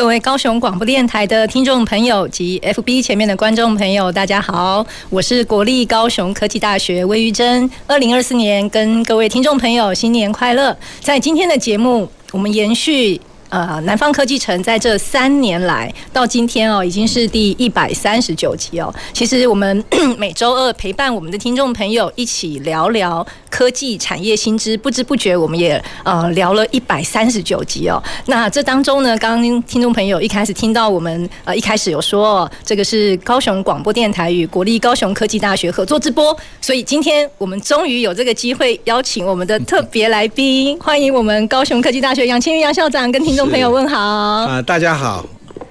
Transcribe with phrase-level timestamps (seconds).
[0.00, 7.70] 各位高雄广播电台的听众朋友及 FB 前面的观众朋友，大家好，我是国立高雄科技大学魏玉珍。
[7.86, 10.74] 二零二四年，跟各位听众朋友新年快乐！
[11.00, 13.20] 在今天的节目，我们延续。
[13.50, 18.94] 呃，南方科技城在这三年来到今天哦，已经是第一百三十九集哦。
[19.12, 19.84] 其实我们
[20.16, 28.00] 每周二陪伴我们的听众朋友一起聊聊科技产业新知，不知不觉我们也呃聊了一百三十九集哦。
[28.26, 43.39] 那这当中呢，刚刚听众朋友一开始听到我们呃一开始有说，哦这个是高雄广播电台与国立高雄科技大学合作直播，所以今天我们终于有这个机会邀请我们的特别来宾，欢迎我们高雄科技大学杨清玉杨校长跟听。
[43.46, 45.24] 朋友问好啊、呃，大家好，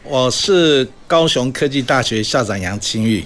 [0.03, 3.23] 我是高雄科技大学校长杨清玉。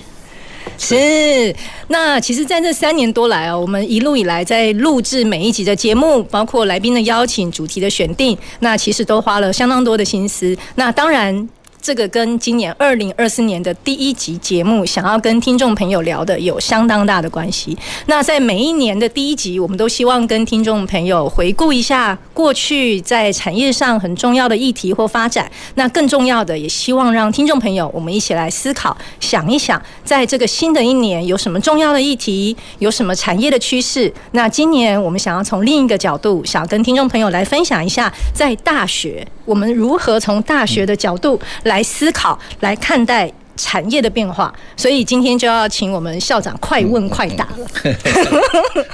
[0.78, 1.56] 是，
[1.88, 10.56] 那其实，在这三年多来哦，我们一路以来在录制每一集的节目，包括来宾的邀请、主题的选定，那其实都花了相当多的心思。
[10.76, 11.48] 那当然。
[11.84, 17.78] 这个跟今年二零二四年的第一集节目想要跟听众朋友聊的有相当大的关系。
[18.06, 25.52] 那在每一年的第一集，我们都希望跟听众朋友回顾一下过去在产业上很重要的议题或发展。
[25.76, 34.10] 那更重要的，也希望让听众朋友我们一起来思考，想一想，在这个新的一年有什么重要的议题，有什么产业的趋势。
[34.32, 41.73] 那今年我们想要从另一个角度，想要跟听众朋友来分享一下，在大学我们如何从大学的角度来。
[41.74, 47.68] 来思考，来看待产业的变化，所以今天就要请我们校长快问快答了。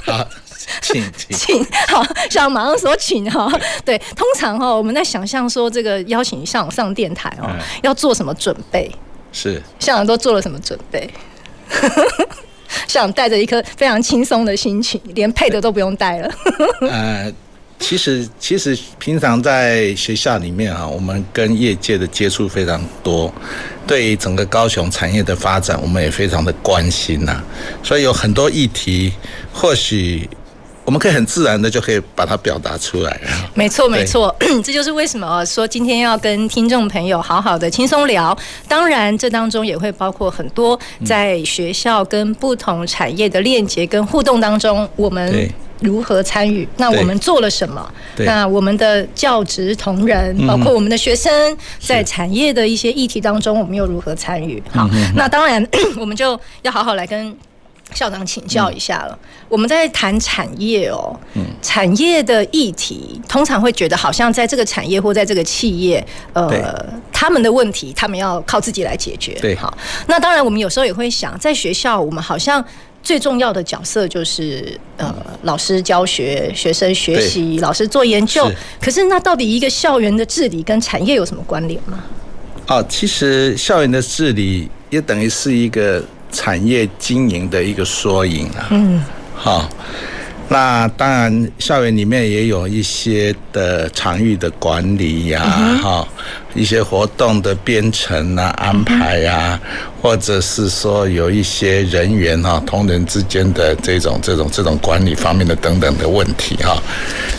[0.06, 0.26] 好，
[0.80, 3.52] 请请，请好，校长马上说请哈。
[3.84, 7.50] 对，通常哈，我们在想象说这个邀请校长上电台哦，
[7.82, 8.90] 要做什么准备？
[9.30, 11.08] 是校长都做了什么准备？
[12.88, 16.30] 校长带着一颗非常轻松的心情，连配的都不用带了。
[16.80, 17.30] 呃。
[17.80, 23.32] 其实，其实平常在学校里面啊，我们跟业界的接触非常多，
[23.86, 27.42] 对于整个高雄产业的发展，我们也非常的关心呐。
[27.82, 29.12] 所以有很多议题，
[29.52, 30.28] 或许
[30.84, 33.20] 我们可以很自然的就可以把它表达出来。
[33.54, 34.32] 没错，没错，
[34.62, 38.36] 这就是为什么说今天要跟听众朋友好好的轻松聊。
[38.68, 45.50] 当然，这当中也会包括很多在学校跟不同产业的链接跟互动当中，我们。
[45.80, 46.68] 如何参与？
[46.76, 47.92] 那我们做了什么？
[48.18, 54.62] 那我们的教职同仁，包括我们的学生，在产业的一些议题当中，我们又如何参与？
[54.72, 55.66] 好，那当然，
[55.98, 57.34] 我们就要好好来跟
[57.94, 59.18] 校长请教一下了。
[59.48, 61.18] 我们在谈产业哦，
[61.62, 69.32] 产业的议题，通常会觉得好像在这个产业或在这个企业，呃，他们的问题，他们要靠自己来解决。
[69.40, 69.76] 对，好。
[70.06, 72.62] 那当然，我们有时候也会想，在学校，我们好像。
[73.02, 78.48] 最重要的角色就是呃，老师教学，学生学习，老师做研究。
[78.48, 78.56] 是。
[78.80, 82.04] 可是，那到底一个校园的治理跟产业有什么关联吗？
[82.68, 88.68] 哦，其实校园的治理也等于是一个产业经营的一个缩影啊。
[88.70, 89.02] 嗯。
[89.34, 89.68] 好。
[90.52, 95.40] 那当然，校园里面也有一些的场域的管理呀，
[95.80, 96.08] 哈，
[96.56, 99.60] 一些活动的编程啊、安排呀，
[100.02, 106.82] 或者是说有一些人员哈，同仁之间的这种、这种、这种管理方面的等等的问题哈。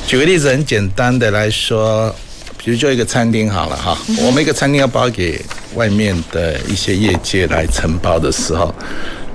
[0.08, 2.16] 举个例子，很简单的来说，
[2.58, 5.44] 比如就一个餐厅好了哈，我们一个餐厅要包给
[5.76, 8.74] 外面的一些业界来承包的时候，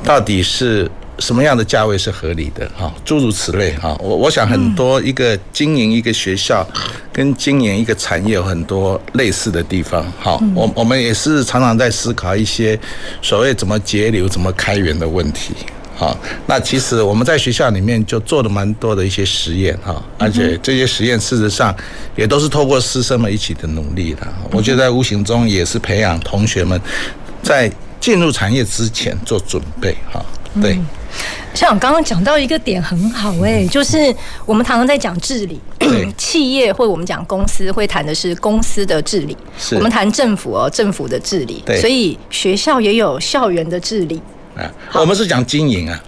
[0.03, 0.91] 到底是？
[1.19, 2.71] 什么样的价位是合理的？
[2.77, 3.97] 哈，诸如此类哈。
[4.01, 6.67] 我我想很多一个经营一个学校，
[7.13, 10.05] 跟经营一个产业有很多类似的地方。
[10.21, 12.79] 好，我我们也是常常在思考一些
[13.23, 15.55] 所谓怎么节流、怎么开源的问题。
[15.95, 16.15] 好，
[16.47, 21.75] 那其实我们在学校里面就做了蛮多的一些实验哈，而且这些实验事实上
[22.15, 24.29] 也都是透过师生们一起的努力的。
[24.51, 26.79] 我觉得在无形中也是培养同学们
[27.43, 30.23] 在进入产业之前做准备哈。
[30.61, 30.79] 对。
[31.55, 34.15] 校长刚刚讲到一个点很好哎、欸，就是
[34.45, 35.61] 我们常常在讲治理，
[36.19, 39.37] 企业或者我们讲公司会谈的是公司的治理，
[39.73, 44.21] 我们谈政府哦，政府的治理，所以学校也有校园的治理。
[44.57, 46.03] 啊，我们是讲经营啊。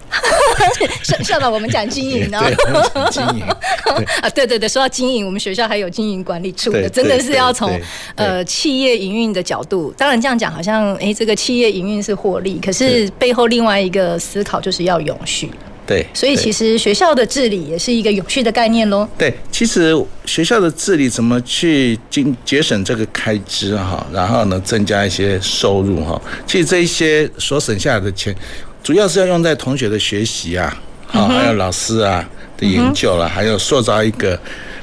[1.02, 2.42] 校校长，我们讲经营呢，
[3.10, 3.44] 经营
[4.20, 7.80] 啊，对对对，说到经营，我们学校还有经营管理处的，真的是要从
[8.16, 9.94] 呃企业营运的角度。
[9.96, 15.50] 当然这样讲好像哎，这个企业营运是获利，可是背后另外一个思考就是要永续。
[15.88, 19.08] 对，所以其实学校的治理也是一个永续的概念喽。
[19.17, 19.96] 对，其实
[20.26, 26.20] 学校的治理怎么去经节省这个开支哈，然后呢增加一些收入哈。
[26.46, 28.37] 其实这一些所省下来的钱，
[28.82, 30.76] 主要是要用在同学的学习啊，
[31.06, 32.23] 好，还有老师啊
[32.58, 34.38] 的研究了，还有塑造一个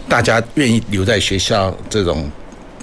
[0.10, 2.28] 大家愿意留在学校这种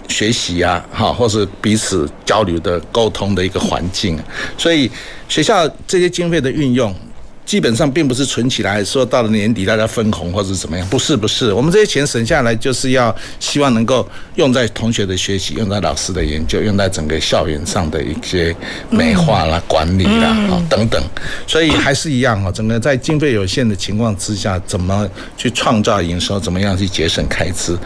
[0.06, 4.16] 学习啊，哈，或是彼此交流的沟通的一个环境。
[4.56, 4.88] 所以
[5.28, 6.94] 学校这些经费的运用。
[7.52, 18.56] 基本上并不是存起来，说到了年底大家分红或者怎么样，不是不是，我们这些钱省下来就是要希望能够用在同学的学习，用在老师的研究，用在整个校园上的一些
[18.88, 20.98] 美化啦、管理啦啊等等，
[21.46, 25.06] 所以还是一样啊，整个在经费有限的情况之下，怎么
[25.36, 27.76] 去创造营收，怎么样去节省开支，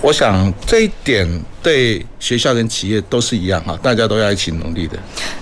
[0.00, 1.28] 我想这一点。
[1.62, 4.98] 对学校跟企业都是一样哈，大家都要一起努力的。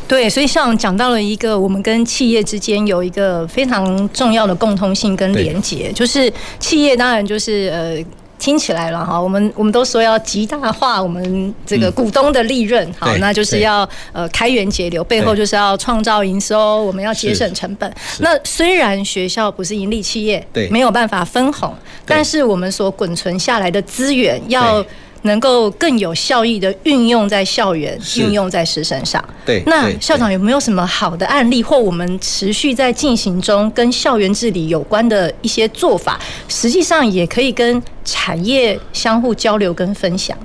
[0.09, 8.05] 对，所以像讲到了一个，我们跟企业之间有一个非常重要的共通性跟连结，就是企业当然就是呃
[8.39, 17.93] 听起来了哈，我们我们都说要极大化我们这个股东的利润，嗯、好，那就是要呃开源节流，背后就是要创造营收，我们要节省成本。
[18.19, 21.73] 那虽然学校不是盈利企业，对，没有办法分红，
[22.05, 24.85] 但是我们所滚存下来的资源要。
[25.23, 29.23] 能够更有效益的运用在校园，运用在师生上。
[29.45, 36.19] 对，那校长有没有什么好的案例，或我们持续在进行中跟校园治理有关的一些做法，
[36.49, 40.37] 实际上也可以跟产业相互交流跟分享？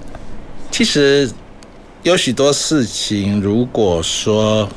[0.71, 1.29] 其实
[2.01, 4.67] 有许多事情，如果说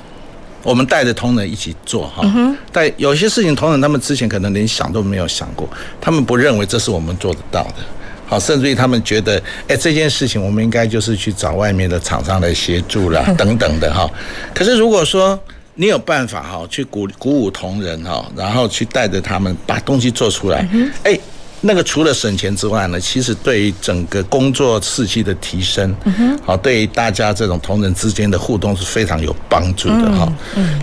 [0.62, 2.22] 我们带着同仁一起做哈，
[2.70, 5.68] 但有些事情同仁他们之前可能连想都没有想过，
[6.00, 7.74] 他们不认为这是我们做得到的。
[8.26, 14.10] 好，甚至于他们觉得，哎，这件事情我们应该就是去找外面的厂商来协助啦， 等等的哈。
[14.54, 15.38] 可是如果说
[15.74, 20.68] 你有办法哈，去鼓鼓舞同仁哈，然后去带着他们把东西做出来，
[21.04, 21.18] 哎。
[21.62, 25.92] 那个除了省钱之外呢，其实对于整个工作士气的提升，
[26.44, 30.30] 好，对于大家这种同仁之间的互动是非常有帮助的哈。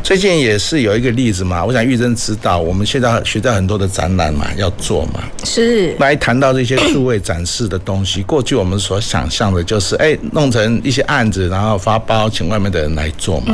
[0.03, 8.21] 最近也是有一个例子嘛，我想玉珍知道，我们现在学校很多的展览嘛要做嘛，是来谈到这些数位展示的东西。
[8.27, 13.53] 过去我们所想象的就是，哎，弄成一些案子，然后发包请外面的人来做嘛。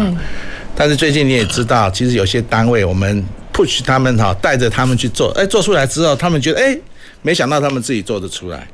[0.74, 3.24] 但是最近你也知道，其实有些单位我们
[3.54, 6.78] push 他们哈，带着他们去做，哎，做出来之后，他们觉得哎。
[7.22, 8.66] 没想到他们自己做得出来，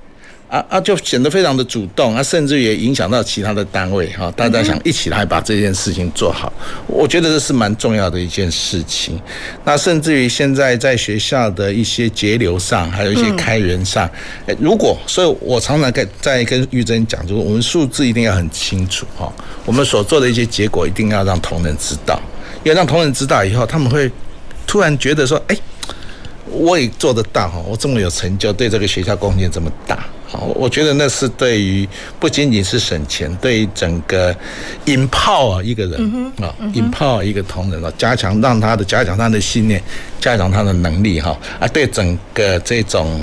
[0.50, 6.54] 啊啊，就显得非常的主动，啊，甚至也影响到其他的单位哈，大家想一起来把这件事情做好，
[6.86, 9.20] 我觉得这是蛮重要的一件事情。
[9.64, 14.08] 那甚至于现在在学校的一些节流上，还有一些开源上，
[14.60, 19.34] 如果，所以我常常跟在跟玉珍讲，就是我们数字一定要很清楚哈，
[19.66, 22.22] 我们所做的一些结果一定要让同仁知道，
[22.64, 24.12] 要让同仁知道以后，他们会
[24.68, 25.58] 突然觉得说，哎。
[26.56, 31.88] 我也做得到哈，我这么有成就，对这个学校贡献这么大，好，我觉得那是对于
[32.19, 34.36] 不仅仅是省钱，对于整个
[34.86, 39.81] empower 一个人啊，empower 一个同仁啊，加强让他的加强他的信念，
[40.19, 43.19] 加强他的能力哈，啊，对整个这种。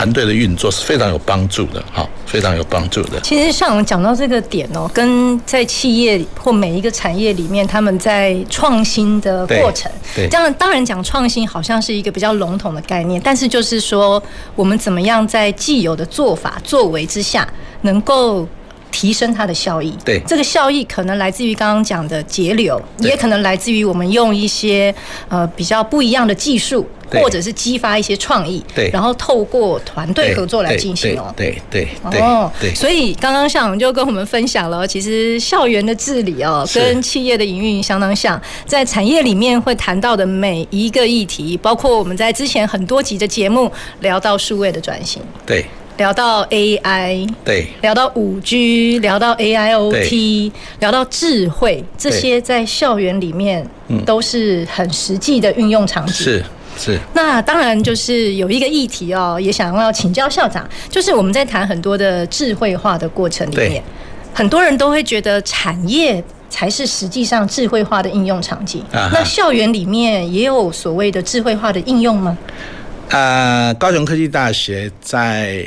[0.00, 3.20] 团队的运作是非常有帮助的，哈，非常有帮助的。
[3.20, 14.22] 其实像我们讲到这个点哦，跟在企业或每一个产业里面，他们在创新的过程，对，这样当然讲创新好像是一个比较笼统的概念，但是就是说，
[14.56, 17.46] 我们怎么样在既有的做法作为之下，
[17.82, 18.48] 能够。
[18.90, 24.94] 提升它的效益，对，这个效益可能来自于刚刚讲的节流，也可能来自于我们用一些
[25.28, 43.70] 呃比较不一样的技术，或者是激发一些创意，对，然后透过团队合作来进行哦，对对对，哦，对，所以刚刚校长就跟我们分享了，其实校园的治理哦，跟企业的营运相当像，在产业里面会谈到的每一个议题，包括我们在之前很多集的节目
[44.00, 45.64] 聊到数位的转型，对。
[46.00, 53.68] 聊到 AI，对，聊到五 G，聊到 AIoT，聊到智慧，这些在校园里面
[54.06, 56.14] 都是很实际的运用场景。
[56.14, 56.44] 是
[56.78, 56.98] 是。
[57.12, 63.82] 那当然就是有一个议题哦，也想要请教校长，就是我们在谈很多的智慧化的过程里面，
[64.32, 68.82] 很多人都会觉得产业才是实际上智慧化的应用场景。
[68.90, 72.38] 那校园里面也有所谓的智慧化的应用吗？
[73.10, 75.62] 呃，高雄科技大学在。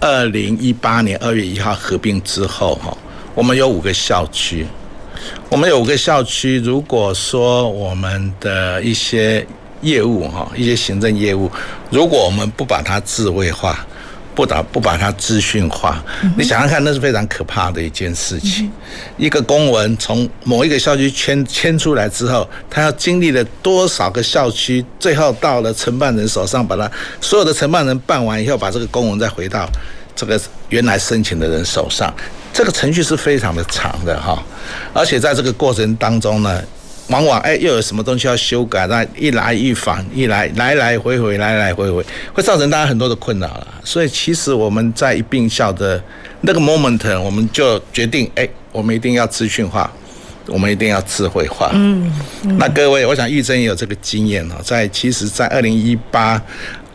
[0.00, 2.96] 二零一八年二月一号合并之后，哈，
[3.34, 4.66] 我们有五个校区。
[5.50, 9.46] 我们有五个校区，如果说我们的一些
[9.82, 11.50] 业务哈，一些行政业务，
[11.90, 13.86] 如果我们不把它智慧化，
[14.34, 16.02] 不打不把它资讯化，
[16.36, 18.70] 你想想看，那是非常可怕的一件事情。
[19.16, 29.68] 一个公文从某一个校区迁迁出来之后，他要经历了多少个校区，最后到了承办人手上，把它所有的承办人办完以后，把这个公文再回到
[30.14, 32.12] 这个原来申请的人手上，
[32.52, 34.42] 这个程序是非常的长的哈。
[34.92, 36.62] 而且在这个过程当中呢，
[37.10, 43.66] 往往哎又有什么东西要修改，那一来一返，一来来来回回，来来回回，会造成大家很多的困扰了。
[43.84, 46.02] 所以其实我们在一并校的
[46.40, 49.90] 那个 moment，我们就决定，哎，我们一定要资讯化，
[50.46, 51.70] 我们一定要智慧化。
[51.74, 52.12] 嗯，
[52.44, 56.40] 嗯那各位，我想玉珍也有这个经验哦，在其实，在二零一八、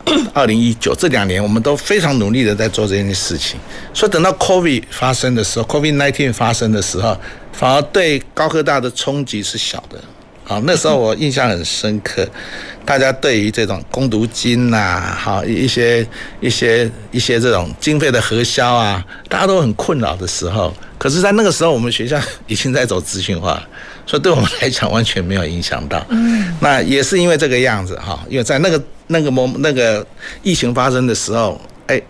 [0.32, 3.58] 二零一九这两年，我们都非常努力的在做这件事情。
[3.92, 7.16] 所以等到 COVID 发生的时候，COVID nineteen 发生的时候。
[7.58, 9.98] 反而对高科大的冲击是小的，
[10.44, 12.28] 好，那时候我印象很深刻，
[12.84, 16.06] 大家对于这种攻读金呐，好一些
[16.38, 23.66] 一些一些这种经费的核销啊，大家都很困扰的时候，可是，在那个时候，我们学校已经在走资讯化，
[24.06, 26.04] 所以对我们来讲完全没有影响到。
[26.10, 30.06] 嗯，那也是因为这个样子哈，因为在那个那个某那个
[30.42, 32.00] 疫情发生的时候，哎，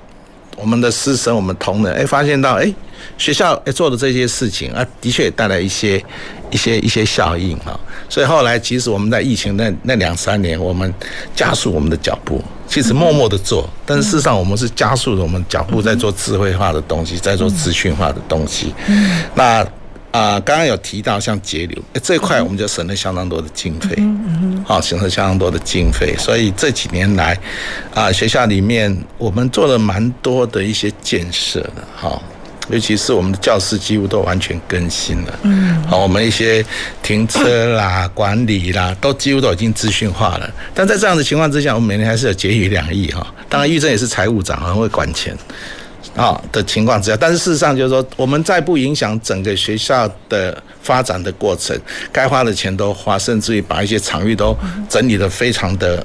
[0.56, 2.72] 我们的师生我们同仁哎发现到哎。
[3.18, 6.02] 学校做的这些事情啊，的确也带来一些、
[6.50, 7.78] 一些、一些效应啊。
[8.08, 10.92] 所以后来，其实我们在疫情那那两三年，我们
[11.34, 18.74] 加速我们的脚步，其实默默的做，但是事实上我们是加速了我们脚步，在做智慧化的东西，在做资讯化的东西。
[19.34, 19.64] 那
[20.16, 23.94] 啊，刚刚有提到像节流这一块，我们就省了相当多的经费，
[24.64, 26.14] 好，省了相当多的经费。
[26.18, 27.38] 所以这几年来
[27.94, 32.20] 啊，学校里面我们做了蛮多的一些建设的，哈。
[32.68, 36.64] 尤其是我们的教室几乎都完全更新了，嗯，好，我们一些
[37.00, 40.50] 停车啦、 管理啦，都几乎都已经资讯化了。
[40.74, 43.24] 但在这样的情况之下，我们每年还是有结余两亿哈。
[43.48, 45.36] 当然，玉珍也是财务长，很会管钱
[46.16, 51.78] 啊的情况之下，但是事实上就是说，我们在不影响整个学校的发展的过程，
[52.10, 54.56] 该花的钱都花，甚至于把一些场域都
[54.88, 56.04] 整理得非常的。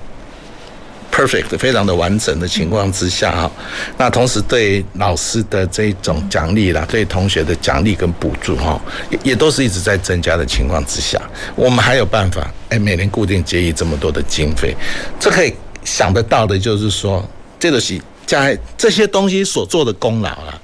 [1.13, 3.51] perfect 非常的完整的情况之下哈，
[3.97, 11.21] 那同时对老师的这种奖励啦，对同学的奖励跟补助哈，也也都是一直在增加的情况之下，
[11.53, 14.73] 我们还有办法哎，每年固定结余这么多的经费，
[15.19, 15.53] 这可以
[15.83, 17.21] 想得到的就是说，
[17.59, 18.01] 这个是
[18.39, 20.57] 在这些东西所做的功劳啊，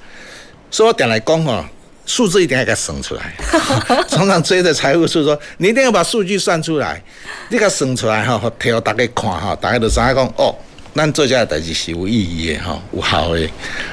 [0.71, 1.65] 所以我点来讲哦。
[2.05, 3.35] 数字一定要给它省出来，
[4.07, 7.03] 常常追着财务处说，你一定要把数据算出来，
[7.49, 10.55] 你给它省出来哈，提给大家看哈，大家都知道讲哦，
[10.95, 13.45] 咱做这个代志是有意义的哈，有效的。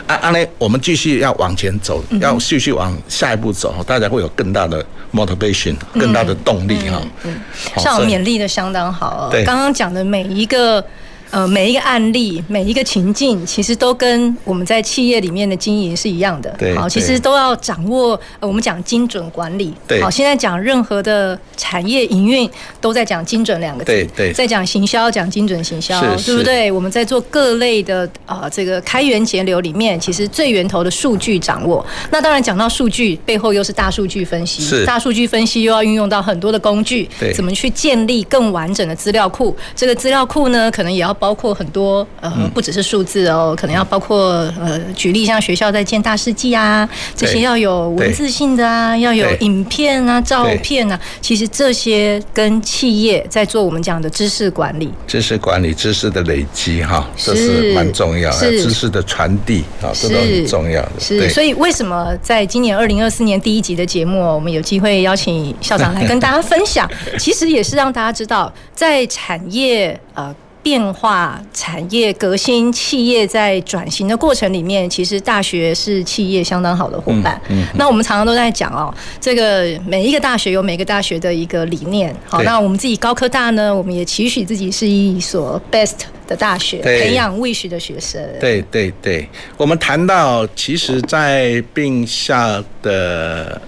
[0.07, 7.02] 啊，安尼我们继续要往前走，要继续往下一步走，大家会有更大的 motivation，更大的动力哈。
[7.25, 7.40] 嗯，
[7.78, 10.87] 像我勉励的相当好，对，刚刚讲的每一个。
[11.31, 16.54] 呃，每一个案例，每一个情境，其实都跟我们在企业里面的经营是一样的。
[16.57, 18.19] 对，好，其实都要掌握。
[18.38, 19.75] 呃，我们讲精准管理。
[19.88, 22.49] 对，好，现在讲任何的产业营运
[22.81, 23.90] 都在讲精准两个字。
[23.90, 26.71] 对对，在讲行销，讲精准行销，对不对？
[26.71, 31.85] 我们在做各类的啊、呃，这个开源节流里面，其实最源头的数据掌握。
[32.12, 34.62] 那当然讲到数据背后，又是大数据分析。
[34.62, 37.11] 是，大数据分析又要运用到很多的工具。
[37.19, 39.57] 对，怎么去建立更完整的资料库？
[39.75, 41.12] 这个资料库呢，可能也要。
[41.25, 44.19] 包括很多呃，不只是数字哦，可能要包括
[44.61, 61.00] 呃，举例像学校在建大事记啊，这些要有文字性的啊，要有影片啊、照片啊，其实这些跟企业在做我们讲的知识管理、知识管理、知识的累积哈，这是蛮重要的，知识的传递啊，这都很重要的。
[61.00, 66.87] 是，所以为什么在今年二零二四年第一集的节目，我们有机会邀请校长来跟大家分享，
[67.19, 70.35] 其实也是让大家知道，在产业呃。
[70.64, 77.38] 变化产业革新，企业在转型的过程里面，其实大学是企业相当好的伙伴。
[77.50, 82.16] 嗯，嗯，那我们常常都在讲哦，这个每一个大学有每个大学的一个理念。
[82.26, 88.18] 好，那我们自己高科大呢，我们也期许自己是一所 best 的大学，培养 wish 的学生。
[88.40, 89.28] 对对对，
[89.59, 93.61] 我们谈到，其实，在并校的，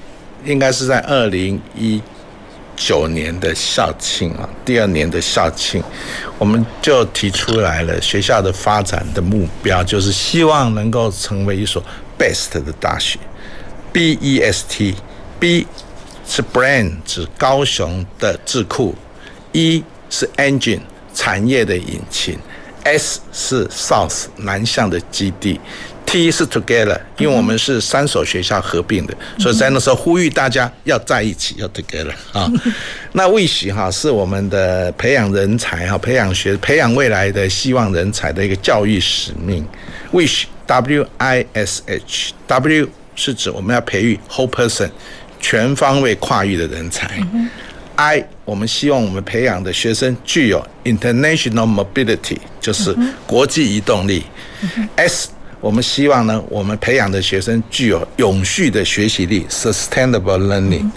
[0.46, 2.00] 应该是在二零一。
[2.76, 5.82] 九年的校庆啊，第二年的校庆，
[6.38, 11.82] 我们就提出来了学校的发展的目标，就是希望能够成为一所
[12.18, 13.18] best 的大学
[13.92, 15.66] ，B E S T，B
[16.28, 18.94] 是 brain 指高雄的智库
[19.52, 20.80] ，E 是 engine
[21.14, 22.38] 产业的引擎
[22.84, 25.58] ，S 是 south 南向的基地。
[26.06, 32.50] T 是 together，因为我们是三所学校合并的，所以在那时候呼吁大家要在一起，要 together 啊。
[33.12, 39.66] 那 wish 哈是我们的培养人才哈，培养学培养未来的希望人才的一个教育使命。
[40.12, 44.88] wish W I S H W 是指我们要培育 whole person
[45.40, 47.20] 全方位跨域的人才。
[47.96, 52.94] I 我们希望我们培养的学生具有 international mobility，就是
[53.26, 54.24] 国际移动力。
[54.96, 55.30] S
[55.66, 60.88] 我们希望呢，我们培养的学生具有永续的学习力 （sustainable learning）。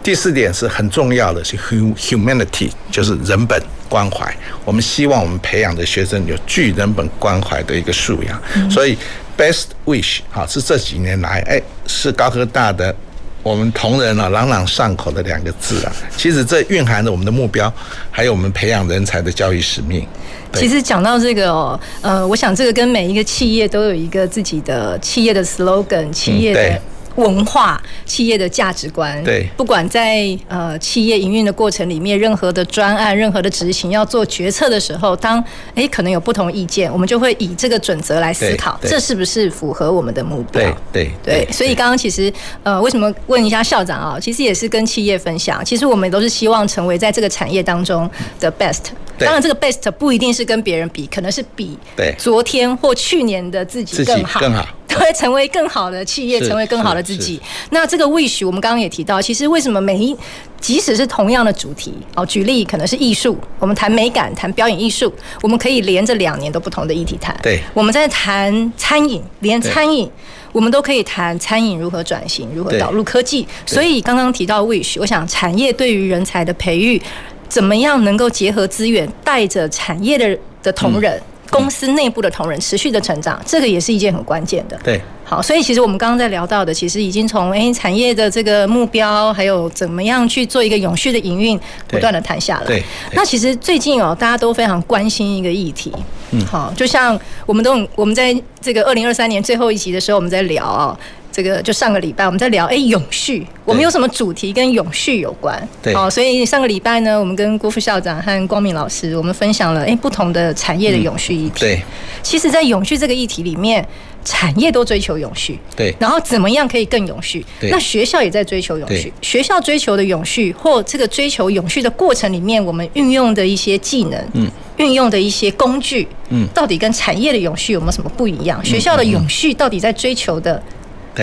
[0.00, 4.32] 第四点是很重要的，是 humanity，就是人本关怀。
[4.64, 8.70] 我们希望我们培养的学生有具人本关怀的一个素养。
[8.70, 8.96] 所以
[9.36, 12.94] best wish 哈是这几年来哎是高科大的。
[13.42, 17.72] 我们同仁啊，朗朗上口的两个字啊，其实这蕴含着我们的目标，
[18.10, 20.06] 还有我们培养人才的教育使命。
[20.52, 26.80] 其实讲到这个哦，呃，我想这个跟每一个企业都有一个自己的企业的 slogan，企业的。
[27.16, 35.42] 文化企业的价值观，对，不管在呃企业营运的过程里面，任何的专案、任何的执行要做决策的时候，当
[35.74, 40.62] 诶可能有不同意见，我们就会以这个准则来思考，这是不是符合我们的目标？
[40.92, 41.52] 对对对。
[41.52, 44.18] 所以刚刚其实呃，为什么问一下校长啊？
[44.20, 48.08] 其实也是跟企业分享，其实我们都是希望成为在这个产业当中
[48.40, 48.84] 的 best。
[49.18, 51.78] 当然，这个 best 不一定是跟别人比，可能是比
[52.18, 54.66] 昨天或去年的自己更好，更好。
[54.92, 57.40] 会成为更好的企业，成为更好的自己。
[57.70, 60.16] 那这个 wish，我们刚刚也提到，其实为什么每一，
[60.60, 67.36] 即使是同样的主题哦，举例可能是艺术，我们谈美感，谈表演艺术，我们可以连着两年都不同的议题谈。
[67.42, 70.08] 对，我们在谈餐饮，连餐饮，
[70.52, 73.46] 我们都可以谈餐饮如何转型，如何导入科技。
[73.66, 77.00] 所以刚刚提到 wish，我想产业对于人才的培育，
[77.48, 81.12] 怎么样能够结合资源，带着产业的的同仁。
[81.16, 84.80] 嗯公司内部的同仁持续的成长，这个也是一件很关键的。
[84.82, 92.66] 对，好，所以其实我们刚刚在聊到的，其实已经从诶、欸、产业的这个目标，还有怎么样去做一个永续的营运，不断的谈下来。
[92.66, 92.82] 对，
[93.12, 95.92] 那其实最近哦，大家都非常关心一个议题。
[96.30, 100.98] 嗯，好，就像我们都我们在这个二零二三年最后一集的时候，我们在聊啊。
[101.32, 105.66] 这个就上个礼拜我们在聊，哎，永续，我们有什么主题跟永续有关？
[105.82, 111.60] 对，好，所以上个礼拜呢，我们跟郭副校长和光明老师，我们分享了哎不同的产业的永续议题。
[111.60, 111.82] 对，
[112.22, 113.82] 其实，在永续这个议题里面，
[114.22, 115.58] 产业都追求永续。
[115.74, 117.42] 对，然后怎么样可以更永续？
[117.58, 119.10] 对，那学校也在追求永续。
[119.22, 128.62] 学校追求的永续，或这个追求永续的过程里面，我们运用的一些技能，嗯，运用的一些工具，嗯，到底跟产业的永续有没有什么不一样？
[128.62, 130.62] 学校的永续到底在追求的？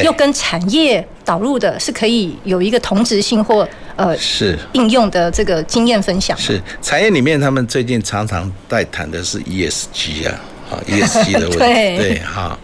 [0.04, 4.58] 又跟产业导入的是可以有一个同质性或呃是。
[4.74, 6.38] 应用的这个经验分享。
[6.38, 6.62] 是。
[6.82, 10.40] 产业里面他们最近常常在谈的是 ESG 啊，
[10.72, 11.98] 啊 ESG 的问题，对。
[11.98, 12.58] 对哈，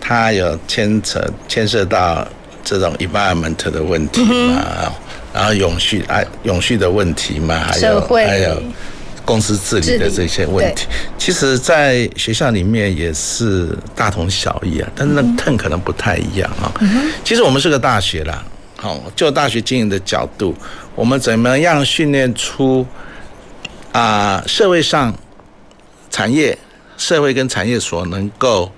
[0.00, 2.26] 它有牵扯牵涉到
[2.64, 4.92] 这种 environment 的问题嘛，
[5.34, 8.62] 然后永续啊永续的问题嘛，还有还有。
[9.24, 16.72] 公司治理的这些问题，其实，在学校里面也是大同小异啊，但是那 turn 可能不太一样啊。
[17.24, 18.44] 其实我们是个大学啦，
[18.76, 20.54] 好，就大学经营的角度，
[20.94, 22.86] 我们怎么样训练出
[23.92, 25.14] 啊社会上
[26.10, 26.56] 产业、
[26.98, 28.70] 社会跟产业所能够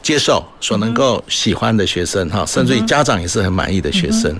[0.00, 4.34] 接受、所能够喜欢的学生哈，甚至于家长也是很满意的学生。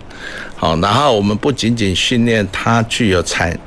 [0.56, 3.58] 好，然后我们不仅仅训练他具有产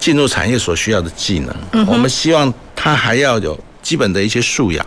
[0.00, 4.84] 进入产业所需要的技能，嗯、我们希望他还要有基本的一些素养，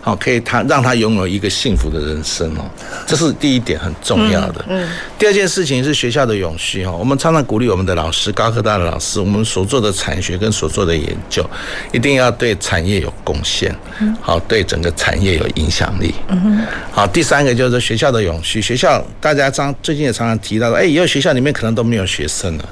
[0.00, 2.64] 好、嗯，可以他让他拥有一个幸福的人生哦，
[3.06, 4.64] 这是第一点很重要的。
[4.68, 11.44] 嗯，嗯第二件事情是学校的永续哈，我们常常鼓励我们的老师，高科大的老师，我们所做的产学跟所做的研究，
[11.92, 13.74] 一定要对产业有贡献，
[14.20, 16.14] 好，对整个产业有影响力。
[16.28, 16.60] 嗯
[16.92, 22.64] 好，第三个就是学校的永续，学校大家常最近也常常提到说，哎，以后学校里面可能都没有学生了，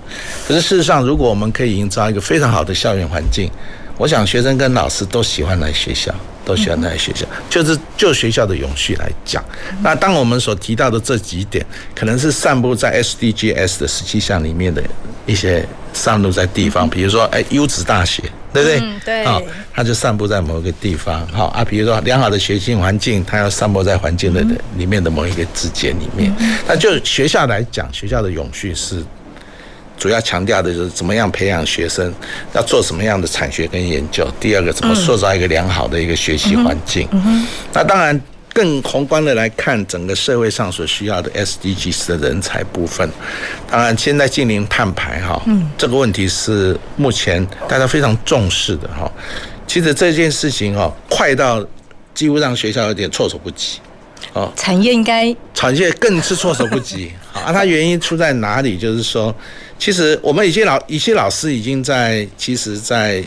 [0.47, 3.51] 可是事实上，如果我们可以营造一个非常好的校园环境。
[3.97, 6.13] 我想学生跟老师都喜欢来学校，
[6.45, 7.27] 都喜欢来学校。
[7.49, 9.45] 就是就学校的永续来讲，
[9.83, 14.83] 那当我们所提到的这几点，可能是散布在 SDGs 的十七项里面的
[15.27, 18.81] 一些散布在地方，比如说，哎，优质大学，对不对？
[18.81, 19.25] 嗯，对。
[19.25, 19.41] 好，
[19.73, 21.25] 它就散布在某一个地方。
[21.29, 24.45] 好啊，比如说良好的学习环境，它要散布在环境的
[24.77, 26.35] 里面的某一个支节里面。
[26.67, 29.05] 那就学校来讲，学校的永续是。
[30.05, 32.13] 主要强调的就是怎么样培养学生，
[32.53, 34.29] 要做什么样的产学跟研究。
[34.39, 37.09] 第二个，怎么塑造一个良好的一个学习环境。
[37.73, 38.21] 那当然，
[38.53, 43.09] 更宏观的来看，整个社会上所需要的 SDGs 的人才部分。
[43.71, 45.43] 当然，现在净零碳排哈，
[45.79, 49.11] 这个问题是目前大家非常重视的哈。
[49.67, 51.67] 其实这件事情哈，快到
[52.13, 53.79] 几乎让学校有点措手不及。
[54.35, 57.13] 哦，产业应该产业更是措手不及。
[57.33, 58.77] 好啊，它原因出在哪里？
[58.77, 59.33] 就是说，
[59.79, 63.23] 其实我们一些老一些老师已经在，其实，在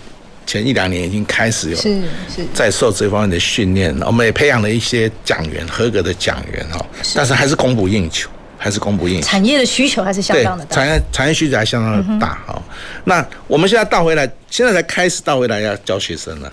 [0.45, 2.01] 前一两年已经开始有是
[2.33, 3.95] 是在受这方面的训练。
[4.01, 6.83] 我们也培养了一些讲员，合格的讲员哈，
[7.13, 9.27] 但是还是供不应求，还是供不应求。
[9.27, 12.61] 产业的需求还是相当的大，产业产业需求还相当的大哈。
[13.03, 16.51] 那我们现在倒回来，现在才开始倒回来要教学生了，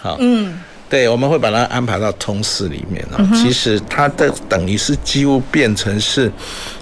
[0.00, 0.60] 好，嗯。
[0.92, 3.26] 对，我们会把它安排到通识里面啊。
[3.34, 6.30] 其实它的等于是几乎变成是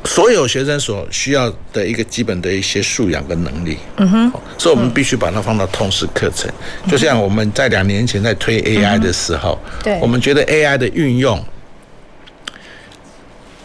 [0.05, 3.79] 所有学生所需要的一个基本的一些素养跟能力。
[3.99, 6.51] 嗯哼，所以我们必须把它放到通识课程。
[6.89, 11.41] 就像我们在两年前在推 AI 的时候，对，我们觉得 AI 的运用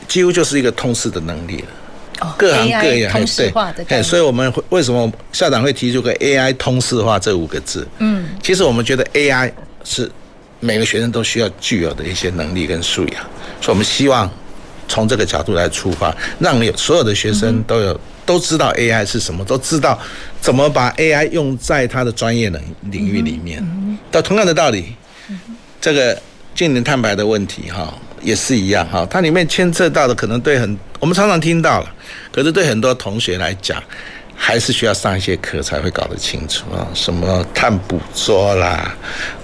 [0.07, 2.27] 几乎就是一个通识的能力了。
[2.37, 3.83] 各行各业通识化的。
[3.85, 7.87] 对，所以我们会为什么校长会提出个 AI 通识化这五个字？
[7.97, 9.51] 嗯，其实我们觉得 AI
[9.83, 10.11] 是。
[10.65, 13.21] 每个学生都需要具有的一些能力跟素养，
[13.61, 14.29] 所以我们希望
[14.87, 19.99] 从这个角度来出发，让有所有的学生都有都知道 AI 是什么，都知道
[20.41, 23.63] 怎么把 AI 用在他的专业领领域里面。
[24.11, 24.95] 到同样的道理，
[25.79, 26.19] 这个
[26.55, 31.93] 近年碳白的问题哈也是一样哈，它里面牵涉到的可能对很我们常常听到了，
[32.31, 33.81] 可是对很多同学来讲。
[34.35, 38.93] 还是需要上一些课才会搞得清楚啊，什么碳捕捉啦，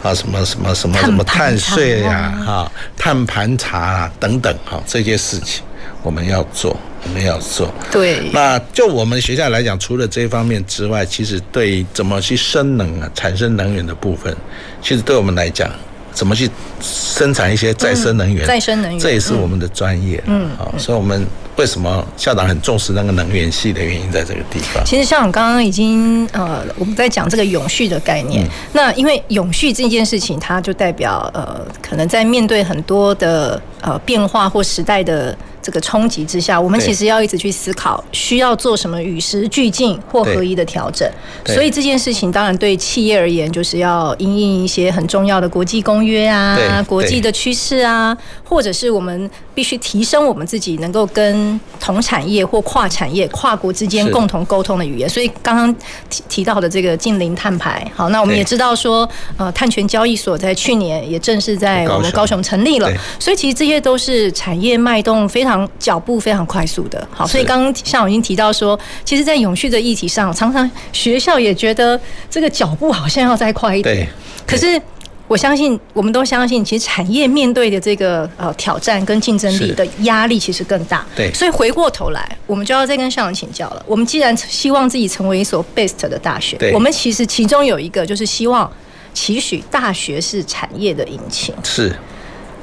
[0.03, 5.63] 啊，什么什么什么什么碳税呀，哈，碳盘查啊等等，哈，这些事情
[6.03, 7.73] 我们要做，我们要做。
[7.91, 8.29] 对。
[8.33, 14.35] 那就我们学校来讲，除了这方面之外，其实对怎么去生能啊，产生能源的部分，
[14.81, 15.71] 其实对我们来讲。
[16.13, 16.49] 怎么去
[16.81, 18.45] 生产一些再生能源？
[18.45, 20.21] 再生能源，这也是我们的专业。
[20.27, 24.83] 嗯，好，所以我们为什么校长很重视那个能源系的原因，在这个地方。
[24.85, 28.47] 其实校长刚刚已经呃，我们在讲这个永续的概念。
[28.73, 35.37] 那因为永续这件事情，它就代表呃，可能在面对很多的呃变化或时代的。
[35.61, 41.07] 这个冲击之下，我们其实要一直去思考，需要做什么与时俱进或合一的调整。
[41.45, 55.07] 所以这件事情当然对企业而言，就是要因应一些很重要的国际公约啊、国际的趋势啊，或者是我们必须提升我们自己能够跟同产业或跨产业、跨国之间共同沟通的语言。
[55.07, 55.75] 所以刚刚
[56.09, 62.91] 提提到的这个近零碳排，好，那我们也知道说，呃，碳权交易所在去年也正式在我们高雄成立了。
[63.19, 65.50] 所以其实这些都是产业脉动非常。
[65.79, 73.95] 脚步非常快速的，好，所以刚刚像我已经提到说，其实，在永续的议题上，常常学校也觉得这个脚步好像要再快一点。
[73.95, 74.07] 对。
[74.45, 74.81] 可是
[75.27, 81.05] 我相信，我们都相信，其实产业面对的这个呃挑战跟竞争力的压力其实更大。
[81.15, 81.31] 对。
[81.33, 83.83] 所以回过头来，我们就要再跟校长请教了。
[83.87, 88.69] 我们既然希望自己成为一所 best 的大学，我们其实其中有一个就是希望
[89.13, 91.55] 期许大学是产业的引擎。
[91.63, 91.95] 是。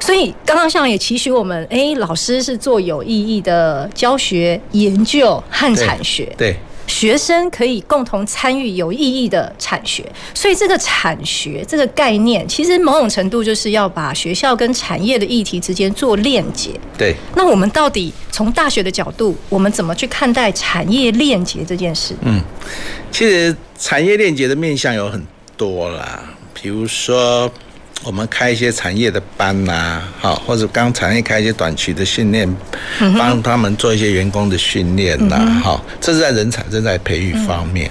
[0.00, 6.56] 所以刚刚校长也期许我们，哎，老师是做有意义的教学、研究和产学，对，对
[6.86, 10.04] 学生可以共同参与有意义的产学。
[10.32, 16.70] 所以这个产学这个概念，其实某种程度就是要把学校跟产业的议题之间做链接。
[16.96, 22.14] 对，那我们到底从大学的角度，我们怎么去看待产业链接这件事？
[22.22, 22.40] 嗯，
[23.10, 25.22] 其实产业链接的面向有很
[25.56, 26.22] 多啦，
[26.54, 27.50] 比如说。
[28.04, 32.48] 我们开一些产业的班呐、啊，好，或者刚产业开一些短期的训练，
[33.18, 37.90] 帮他们做一些员工的训练呐，好，这是在人才、正在培育方面。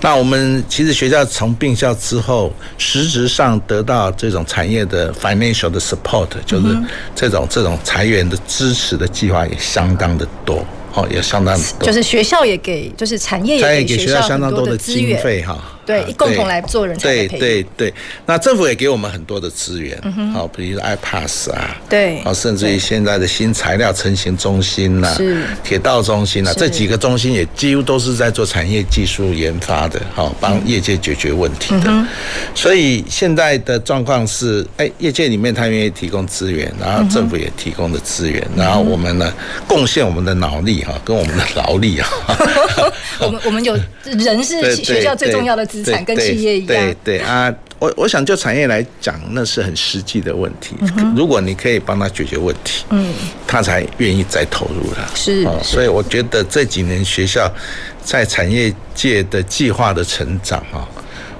[0.00, 6.76] 那我们其实学校从并校之后，实质上得到这种产业的 financial 的 support，就是
[7.14, 10.64] 这种这种裁员的支持的计划也相当的多。
[10.94, 15.58] 哦，也相当多，就是学校也给，就是产业也给学校相当多的经费哈。
[15.86, 17.28] 对，共同来做人才培育。
[17.28, 17.94] 对对对，
[18.26, 19.96] 那政府也给我们很多的资源，
[20.34, 25.38] 好，比如说 iPass 啊，对，好，甚至于现在的新材料成型中心呐，是。
[25.62, 32.06] 铁道中心呐，这几个中心也几乎都是在做产业技术研发的，好，帮业界解决问题的。
[32.54, 39.32] 所以现在的状况是，哎，业界里面他愿意提供资源，然后政府也提供的资源，然后我们呢
[39.68, 40.92] 贡献我们的脑力哈。
[41.04, 42.08] 跟我们的劳力啊，
[43.20, 46.66] 我们我们有人是学校最重要的资产，跟企业一样。
[46.66, 50.74] 对对啊，我我想就产业来讲，那是很实际的问题。
[51.14, 53.12] 如果你可以帮他解决问题，嗯，
[53.46, 55.10] 他才愿意再投入了。
[55.14, 57.50] 是，所以我觉得这几年学校
[58.02, 60.88] 在产业界的计划的成长啊，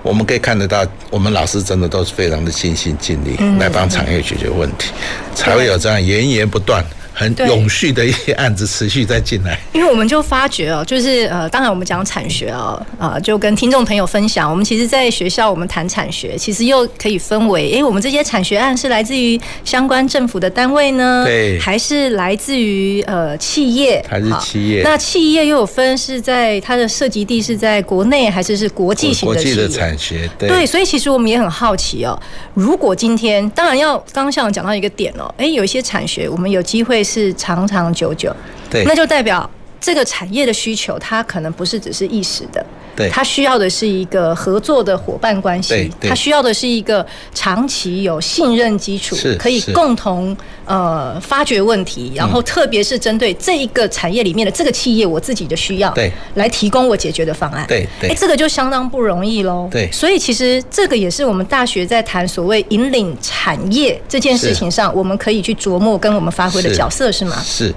[0.03, 4.91] 我们可以看得到，我们老师真的都是非常的尽心尽力来帮产业解决问题，
[5.35, 6.85] 才会有这样源源不断。
[7.19, 9.59] 很永续的一些案子持续在进来。
[9.73, 24.83] 因为我们就发觉哦，就是呃，当然我们讲产学哦，呃，就跟听众朋友分享，我们其实在学校我们谈产学，其实又可以分为，哎，我们这些产学案是来自于相关政府的单位呢，对，还是来自于呃企业，还是企业？
[24.83, 29.55] 那企业又有分是在它的涉及地是在国内还是是国际型的企业？
[29.55, 32.19] 国际的产学，对，对，所以其实我们也很好奇哦，
[32.53, 38.35] 如果今天当然要刚刚像我讲到一个点哦，哎，有一些产学我们有机会是长长久久，
[38.69, 39.49] 对，那就代表
[39.81, 42.65] 这个产业的需求，它可能不是只是一时的。
[42.97, 50.35] 对，它需要的是一个合作的伙伴关系，它需要的是一个长期有信任基础，可以共同
[50.67, 67.37] 呃发掘问题，然后特别是针对这一个产业里面的这个企业，我自己的需要，对，来提供我解决的方案，对对，哎，这个就相当不容易喽，对，所以其实这个也是我们大学在谈所谓引领产业这件事情上，我们可以去琢磨跟我们发挥的角色是吗？
[67.45, 67.73] 是，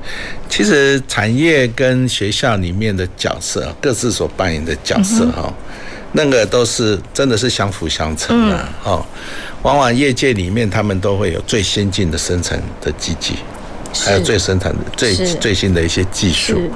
[0.49, 5.19] 其实产业跟学校里面的角色各自所扮演的角色。
[5.19, 5.54] 是哈，
[6.13, 9.06] 那个都是真的是相辅相成的哦。
[9.63, 13.36] 往往业界里面，他们都会有最先进的生产的机器，
[14.06, 16.72] 还有最生产的最最新的一些技术。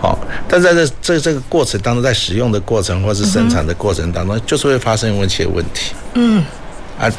[0.00, 0.18] 好，
[0.48, 5.92] 但在这这这个过程当中，在使用的过程或是生产的过程当中，就是会发生一些问题。
[6.14, 6.44] 嗯，
[6.98, 7.10] 啊。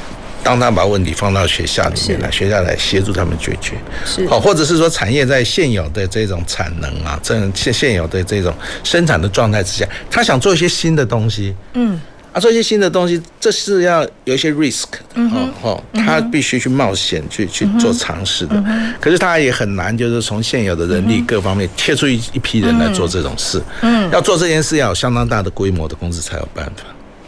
[0.46, 4.28] 当他把问题放到学校里面来，学校来协助他们解决，是。
[4.28, 11.98] 好，或者是说产业在现有的这种产能啊，这现现有的这种生产的状态之下，他想做一些新的东西，嗯，
[12.34, 18.62] 啊，做一些新的东西，这是要有一些 risk 的，嗯哦，他必须去冒险去去做尝试的，
[19.00, 26.84] 可是他也很难，就是从现有的人力各方面贴出一一批人来做这种事，嗯，要做这件事要有相当大的规模的公司才有办法。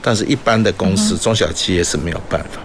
[0.08, 2.62] 但是，一般的公司、中小企业是没有办法。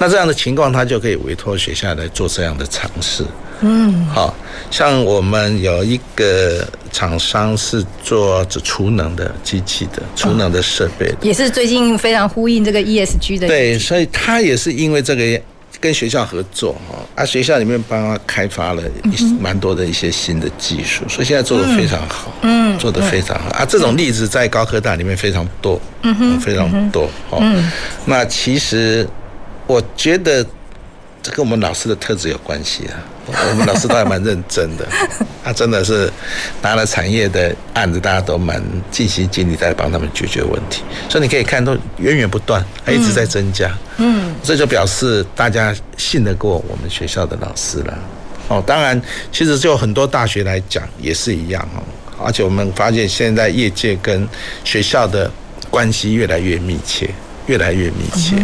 [0.00, 3.22] 那这样的情况，他就可以委托学校来做这样的尝试。
[3.60, 4.34] 嗯，好
[4.70, 13.46] 像我们有一个厂商是做这储能的机器的，储能的设备，也是最近非常呼应这个 ESG 的。
[13.46, 15.38] 对，所以他也是因为这个。
[15.80, 23.64] 跟学校合作哈，啊，学校里面帮他开发了一蛮多的一些新的技术，所以现在做的非常好，嗯，做的非常好啊。
[23.64, 27.08] 这种例子在高科大里面非常多，嗯哼，非常多，
[27.40, 27.70] 嗯。
[28.04, 29.08] 那其实
[29.66, 30.44] 我觉得
[31.28, 32.96] 这跟我们老师的特质有关系啊。
[33.50, 34.86] 我们老师都还蛮认真的，
[35.44, 36.10] 他真的是
[36.62, 43.70] 拿了产业的案子，大家都蛮尽心尽力在帮他们解决问题，所以你可以看都源源不断，还一直在增加。
[43.98, 47.98] 嗯，这就表示大家信得过我们学校的老师了。
[48.48, 48.98] 哦，当然，
[49.30, 51.84] 其实就很多大学来讲也是一样哦，
[52.24, 54.26] 而且我们发现现在业界跟
[54.64, 55.30] 学校的
[55.68, 57.10] 关系越来越密切。
[57.48, 58.36] 越来越密切，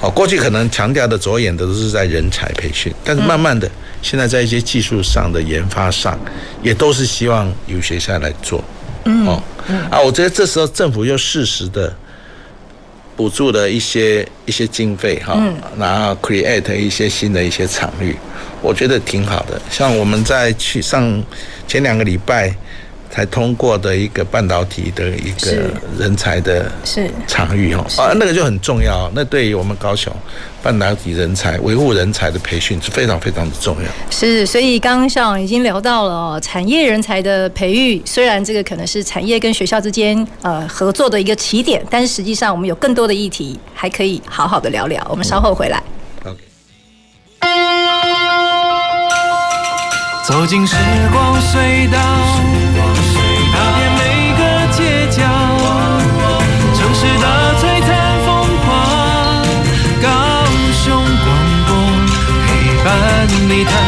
[0.00, 3.70] 哦，过去可能强调的着眼的都是在人才培训，但是慢慢的，
[4.02, 6.18] 现在在一些技术上的研发上，
[6.62, 8.64] 也都是希望由学校来做，
[9.04, 9.42] 哦，
[9.90, 11.94] 啊，我觉得这时候政府又适时的
[13.14, 15.38] 补助了一些一些经费哈，
[15.78, 18.16] 然后 create 一些新的一些场域，
[18.62, 19.60] 我觉得挺好的。
[19.70, 21.22] 像我们在去上
[21.66, 22.54] 前两个礼拜。
[23.10, 26.70] 才通过的一个半导体的一个人才的
[27.26, 29.10] 场域哦，啊，那个就很重要。
[29.14, 30.12] 那对于我们高雄
[30.62, 33.88] 半导体人才维护人才的培训是非常非常的重要。
[34.10, 45.04] 是，所以刚刚校长已经聊到了产业人才的培育，虽然这个可能是产业跟学校之间呃合作的一个起点，但是实际上我们有更多的议题还可以好好的聊聊。
[45.10, 45.82] 我们稍后回来。
[46.24, 46.38] OK。
[50.26, 50.76] 走进时
[51.10, 52.47] 光隧道。
[63.48, 63.87] 你太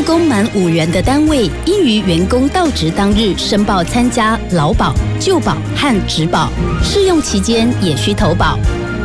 [0.00, 6.48] 雇工满五人的单位，应于员工到职当日申报参加劳保、旧保和职保，
[6.82, 8.58] 试用期间也需投保。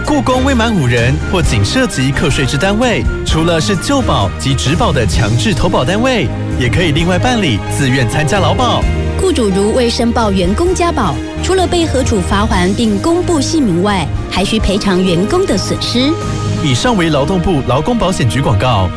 [0.06, 8.82] 雇工未满五人或仅涉及课税之单位，除了是旧保及职保的强制投保单位，也可以另外办理自愿参加劳保。
[9.20, 16.10] 雇主如未申报员工加保，除了被核处罚锾并公布姓名外，还需赔偿员工的损失。
[16.64, 18.90] 以上为劳动部劳工保险局广告。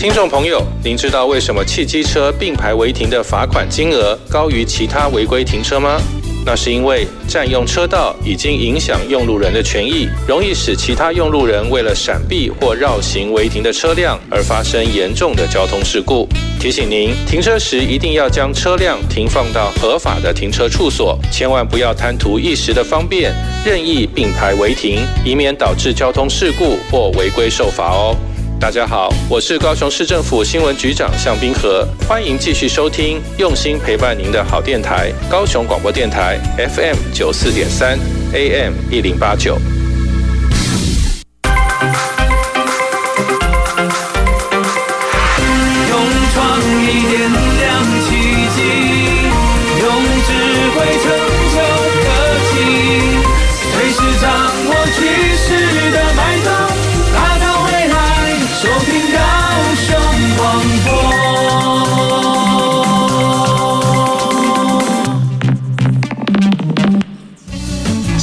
[0.00, 6.00] 听众朋友，您知道为什么汽机车并排违停的罚款金额高于其他违规停车吗？
[6.46, 16.26] 那是因为占用车道已经影响用路人的权益，容易使其他用路人为了闪避或绕行违停的车辆而发生严重的交通事故。
[16.58, 23.34] 提醒您，停车时一定要将车辆停放到合法的停车处所，千万不要贪图一时的方便，
[23.66, 28.16] 任意并排违停，以免导致交通事故或违规受罚哦。
[28.60, 37.98] 大家好，我是高雄市政府新闻局长向冰河，欢迎继续收听用心陪伴您的好电台——高雄广播电台 FM 九四点三
[38.34, 39.58] AM 一零八九。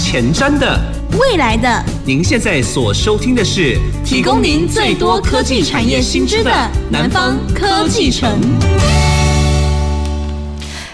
[0.10, 0.80] 前瞻的，
[1.20, 6.50] 未来的，您现在所收听的是提供您最多科技产业新知的
[6.90, 8.40] 南方科技城。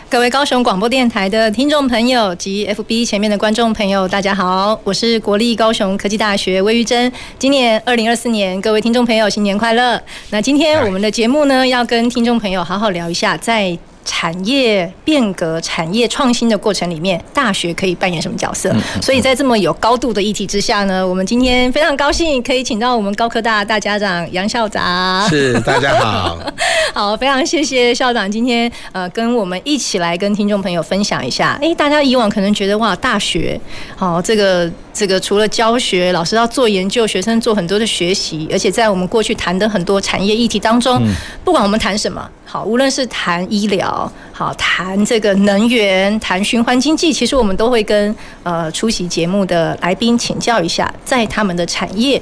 [0.10, 7.12] 各位高雄广播电台的听众朋友及 FB 前面的观众朋友，大家好，我是国立高雄科技大学魏玉珍。
[7.38, 10.02] 今年二零二四年，各位听众朋友新年快乐。
[10.32, 18.74] 那今天我们的节目呢，要跟听众朋友好好聊一下，在产业变革、产业创新的过程里面，大学可以扮演什么角色？
[19.02, 25.28] 所以在这么有高度的议题之下呢，我们今天非常高兴可以请到我们高科大大家长杨校长。
[25.30, 26.38] 是，大家好。
[26.94, 31.58] 好，非常谢谢校长今天呃跟我们一起来跟听众朋友分享一下。
[31.62, 33.60] 哎，大家以往可能觉得哇，大学
[33.96, 34.72] 好这个。
[34.94, 41.02] 这个除了教学，老师要做研究，学生做很多的学习，而且在我们过去谈的很多产业议题当中，
[41.44, 52.22] 不管我们谈什么，好，无论是谈医疗，好，谈这个能源，谈循环经济，其实我们都会跟呃出席节目的来宾请教一下，在他们的产业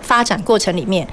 [0.00, 1.06] 发展过程里面，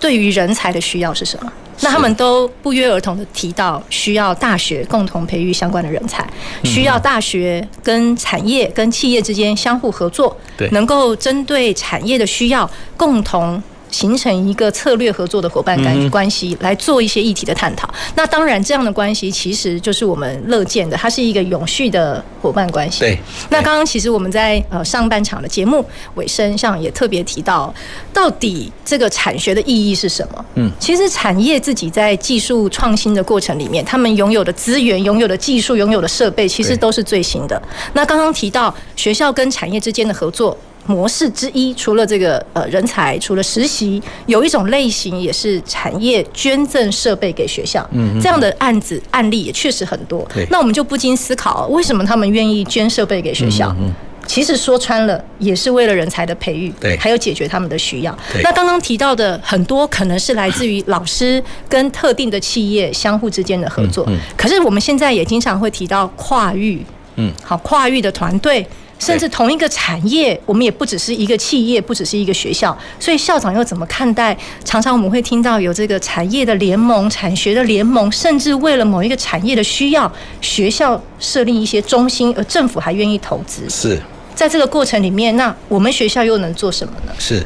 [0.00, 1.52] 对于人才的需要是什么？
[1.80, 6.26] 那他们都不约而同的提到，需要大学共同培育相关的人才，
[6.64, 10.34] 需要大学跟产业、跟企业之间相互合作，
[10.70, 13.62] 能够针对产业的需要共同。
[13.90, 17.88] 形成一个策略合作的伙伴关关系，来做一些议题的探讨。
[18.14, 23.00] 那当然，这样的关系其实就是我们乐见的，它是一个永续的伙伴关系。
[23.00, 23.18] 对。
[23.50, 27.72] 那刚刚其实我们在呃上半场的节目尾声上也特别提到，
[28.12, 30.44] 到底这个产学的意义是什么？
[30.54, 37.60] 嗯，其实产业自己在技术创新的过程里面，他们拥有的资源、拥有的技术、拥有的设备，其实都是最新的。
[37.92, 40.56] 那刚刚提到学校跟产业之间的合作。
[40.88, 47.86] 模式之一，除了这个呃人才，除了实习，有一种类型也是产业捐赠设备给学校。
[47.92, 50.26] 嗯，这样的案子案例也确实很多。
[50.34, 53.68] 对，那我们就不禁思考，为什么他们愿意捐设备给学校？
[53.78, 53.92] 嗯，
[54.26, 58.18] 其实说穿了，也是为了人才的培育，对，还有解决他们的需要。
[58.42, 64.06] 那刚刚提到的很多，可能是来自于老师跟特定的企业相互之间的合作。
[64.08, 66.82] 嗯，可是我们现在也经常会提到跨域，
[67.16, 68.66] 嗯，好，跨域的团队。
[68.98, 72.76] 甚至同一个产业，我们也不只是一个企业，不只是一个学校。
[72.98, 74.36] 所以校长又怎么看待？
[74.64, 83.68] 常常我们会听到有这个产业的联盟、产学的联盟，甚至为了某一个产业的需要，学校设立一些中心，而政府还愿意投资。
[83.70, 84.00] 是，
[84.34, 87.12] 在这个过程里面，那我们学校又能做什么呢？
[87.18, 87.44] 是，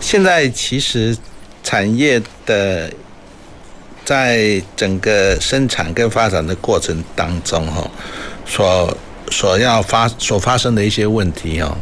[0.00, 1.16] 现在其实
[1.62, 2.90] 产业的
[4.04, 7.90] 在整个生产跟发展的过程当中，哈，
[8.46, 8.96] 说。
[9.30, 11.76] 所要发所发生的一些问题哦，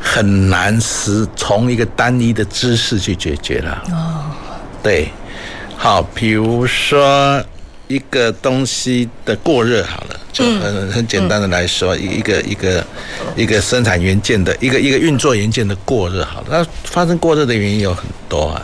[0.00, 3.82] 很难是从一个单一的知识去解决了。
[3.90, 4.24] 哦，
[4.82, 5.08] 对，
[5.76, 7.42] 好，比如说
[7.88, 12.86] 一个东西的过热，好了，就很很简单的来说，一一个一个
[13.36, 18.62] 一个生产元件的一个一个运作元件的过热，好了，那发生过热的原因有很多啊。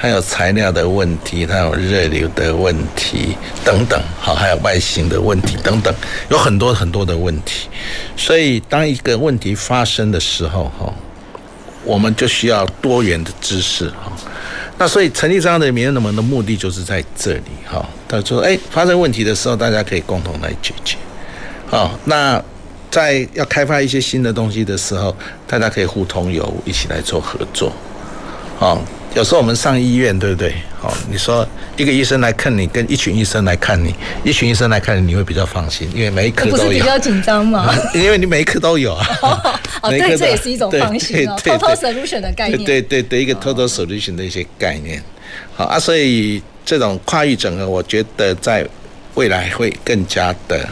[0.00, 5.94] 它有材料的问题，它有热流的问题等等，好，还有外形的问题等等，
[6.30, 7.68] 有很多很多的问题。
[8.16, 10.90] 所以，当一个问题发生的时候，哈，
[11.84, 14.10] 我们就需要多元的知识，哈。
[14.78, 17.86] 那所以成立这样的联盟的目的就是在这里，哈。
[18.08, 20.96] 他说，哎，发生问题的时候，大家可以共同来解决，
[21.66, 21.90] 好。
[22.06, 22.42] 那
[22.90, 25.14] 在要开发一些新的东西的时候，
[25.46, 27.70] 大家可以互通有无，一起来做合作，
[28.58, 28.82] 好。
[29.14, 30.54] 有时候我们上医院，对不对？
[30.82, 31.46] 哦，你说
[31.76, 33.92] 一个医生来看你，跟一群医生来看你，
[34.24, 36.64] 一群医生来看你，你会比较放心，因为每一科都有。
[36.64, 37.74] 不是比较紧张吗？
[37.92, 39.06] 因为你每一科都有啊。
[39.82, 41.36] 哦，对，这也是一种放心哦。
[41.42, 42.64] Total solution 的概念。
[42.64, 45.02] 对对对，一个 total solution 的一些概念。
[45.56, 48.64] 好啊，所以这种跨域整合，我觉得在
[49.16, 50.68] 未来会更加的。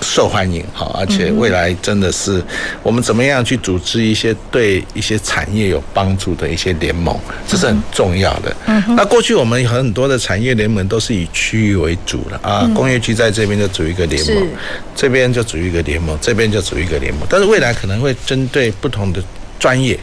[0.00, 2.42] 受欢迎，哈，而且未来真的是
[2.82, 8.54] 我们怎么样去组织一些对一些产业有帮助的一些联盟，这是很重要的。
[8.96, 14.48] 那过去我们很多的产业联盟都是以区域为主的啊，工业区在这边就组一个联盟，
[14.94, 17.26] 这边就组一个联盟，这边就组一个联盟。
[17.28, 19.22] 但是未来可能会针对不同的
[19.58, 19.98] 专业、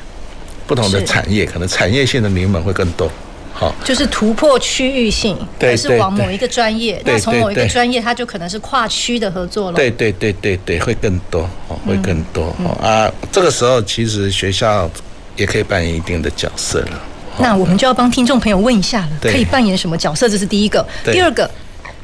[0.65, 3.11] 不同的产业，可能产业性的联盟会更多。
[3.59, 7.01] 好，就是突破区域性，还是往某一个专业。
[7.03, 9.75] 那从某一个专业，它就可能是跨区的合作了。
[9.75, 13.11] 对对对对对，会更多哦，会更多哦啊！
[13.33, 14.89] 这个时候其实学校
[15.35, 17.01] 也可以扮演一定的角色了。
[17.37, 20.29] 那我们就要帮听众朋友问一下了，可以扮演什么角色？
[20.29, 20.85] 这是第一个。
[21.03, 21.49] 第二个，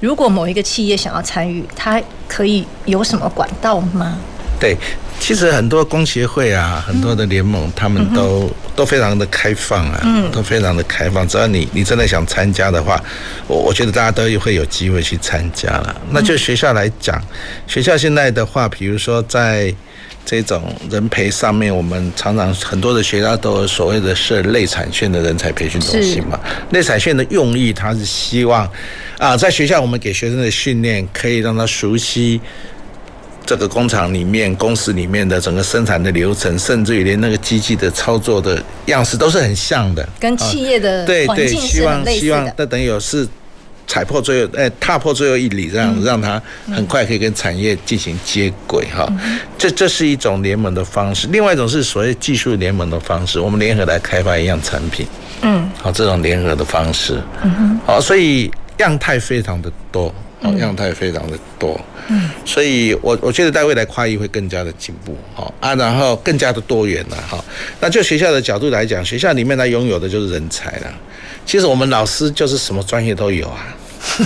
[0.02, 4.18] 如果某一个企业想要参与，它可以有什么管道吗？
[4.66, 4.78] 对。
[5.18, 11.26] 其实很多工协会啊，很多的联盟，他们都都非常的开放啊，都非常的开放。
[11.26, 13.02] 只要你你真的想参加的话，
[13.48, 16.02] 我我觉得大家都会有机会去参加了。
[16.12, 17.20] 那就学校来讲，
[17.66, 19.74] 学校现在的话，比如说在
[20.26, 26.38] 这种人培上面，我们常常很多的学校都有所谓的设内产线的人才培训中心嘛。
[26.72, 28.70] 内产线的用意，它是希望
[29.18, 32.42] 啊，在学校我们给学生的训练，可以让他熟悉。
[33.46, 43.28] 这个工厂里面、公司里面的整个生产的流程，甚至于连那个机器的操作的样式都是很像的，跟企业的对对，希望希望那等于有是
[43.86, 46.42] 踩破最后哎踏破最后一里，这样让它
[46.74, 49.08] 很快可以跟产业进行接轨哈。
[49.58, 55.06] 这这是一种联盟的方式，另外一种是所谓技术联盟的方式，我们联合来开发一样产品，
[55.44, 60.12] 嗯，好，这种联合的方式，嗯哼，好，所以样态非常的多。
[60.58, 67.44] 样态非常的多，嗯，所以我我觉得在未来跨域会更加的进步，好啊，然后更加的多元了，哈。
[67.80, 70.94] 那就学校的角度来讲，学校里面它拥有的就是人才了。
[71.46, 73.76] 其实我们老师就是什么专业都有啊，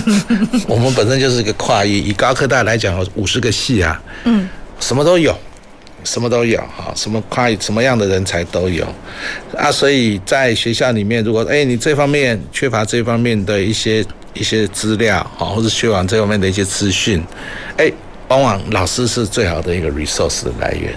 [0.66, 4.48] 我们本身就是一个跨域，以高科大来讲，五十个系啊，嗯，
[4.78, 5.36] 什么都有，
[6.04, 8.86] 什么都有，哈，什么跨域什么样的人才都有
[9.56, 9.70] 啊。
[9.70, 14.04] 所以在学校里面，如果哎你这方面缺乏这方面的一些。
[14.34, 17.22] 一些资料啊，或者学网这方面的一些资讯，
[17.76, 17.90] 哎，
[18.28, 20.94] 往往老师是最好的一个 resource 的来源。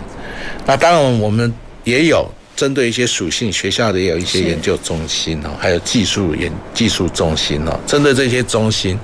[0.65, 1.51] 那当然，我们
[1.83, 7.79] 也有针对一些属性，学校的也有一些研究中心哦，还有技术研技术中心哦。
[7.87, 8.97] 针对这些中心，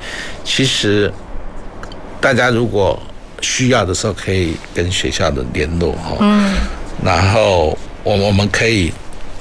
[0.43, 1.11] 其实
[2.21, 3.01] 大家如果
[3.41, 6.17] 需要的时候，可以跟学校的联络哈。
[6.19, 6.53] 嗯。
[7.03, 8.93] 然后我我们可以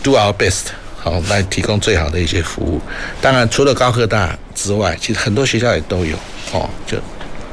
[0.02, 0.68] do our best。
[0.98, 2.80] 好，来提供最好的一些服务。
[3.20, 6.16] 当然，除了高科大之外，其实很多学校也都有
[6.52, 6.68] 哦。
[6.86, 6.98] 就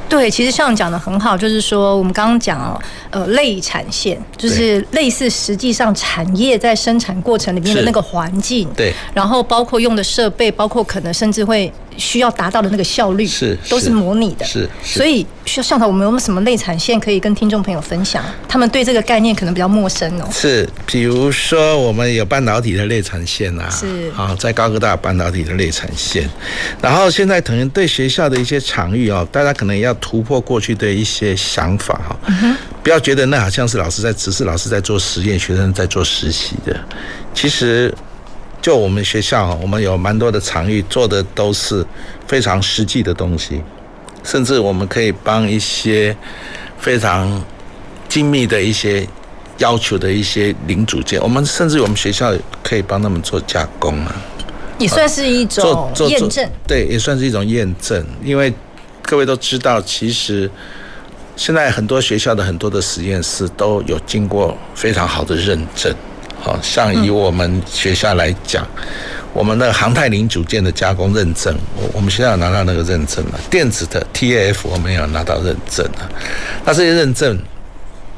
[0.08, 2.80] 对，其实像讲的很好，就是说我们刚刚讲哦，
[3.10, 11.72] 呃，类产线就是类似实际上产业在生产过程里面的那个环境，对，然后包括用的设备，包括可能甚至会。
[11.96, 18.24] 需要达到的那个效率是都是模拟的，是，所以需要上头我们有没有什么内产线可以跟听众朋友分享？
[18.48, 20.28] 他们对这个概念可能比较陌生哦。
[20.30, 26.28] 是，比如说我们有半导体的内产线啊，是啊，在高科大半导体的内产线，
[26.80, 32.16] 然后现在可能对学校的一些场域哦，大家可能也要突破过去的一些想法哈，
[32.82, 36.78] 不要觉得那好像是老师在只是老师在做实验，学生在做实习的，
[37.34, 37.92] 其实。
[38.66, 41.86] 就我们学校，我们有蛮多的场域，做的都是
[42.26, 43.62] 非常实际的东西，
[44.24, 46.16] 甚至我们可以帮一些
[46.76, 47.40] 非常
[48.08, 49.06] 精密的一些
[49.58, 54.16] 要求的一些零组件，我们甚至我们学校可以帮他们做加工啊，
[54.80, 56.50] 也算是一种验证。
[56.66, 58.52] 对，也算是一种验证，因为
[59.00, 60.50] 各位都知道，其实
[61.36, 65.94] 现在很多学校的很多的实验室都有经过非常好的认证。
[66.40, 68.64] 好像以我们学校来讲，
[69.32, 73.40] 我们的航太零组件的加工认证，我我们学校有拿到那个认证了。
[73.50, 76.08] 电子的 TAF 我们也有拿到认证了。
[76.64, 77.36] 那这些认证，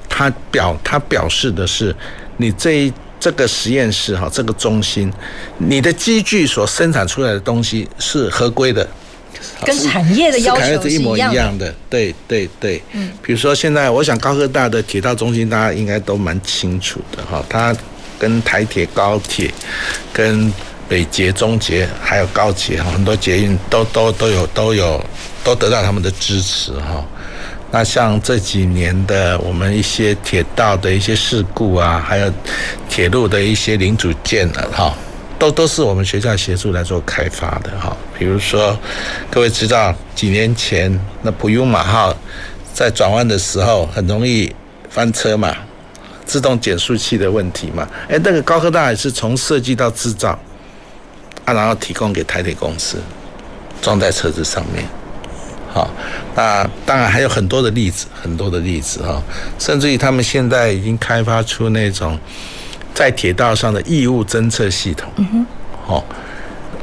[0.08, 1.94] 它表它表示的是，
[2.36, 5.10] 你这这个实验室哈，这个中心，
[5.56, 8.86] 你的机具所生产出来的东西是合规的，
[9.64, 11.74] 跟产业的要求是一模一样的。
[11.88, 17.74] 对对对，嗯，比如说现在，我想高科大的铁道中心，大家应该都蛮清楚的哈，它。
[18.18, 19.50] 跟台铁、高铁、
[20.12, 20.52] 跟
[20.88, 25.04] 北捷、中捷，还有高捷，很多捷运都都都有都有
[25.44, 27.04] 都得到他们的支持哈。
[27.70, 32.32] 那像这几年的我们一些铁道的一些事故啊，还有
[32.88, 34.94] 铁路的一些零组件了哈，
[35.38, 37.94] 都都是我们学校协助来做开发的哈。
[38.18, 38.74] 比如说，
[39.30, 42.16] 各位知道几年前那普悠玛号
[42.72, 44.50] 在转弯的时候很容易
[44.88, 45.54] 翻车嘛，
[46.28, 50.38] 自动减速器的问题嘛，哎，那个高科大也是从设计到制造
[51.46, 52.98] 啊，然后提供给台铁公司
[53.80, 54.84] 装在车子上面。
[55.72, 55.90] 好，
[56.34, 59.22] 那当然还有很多的例子，很多的例子哈，
[59.58, 62.18] 甚至于他们现在已经开发出那种
[62.94, 65.46] 在铁道上的异物侦测系统，嗯哼，
[65.86, 66.04] 好，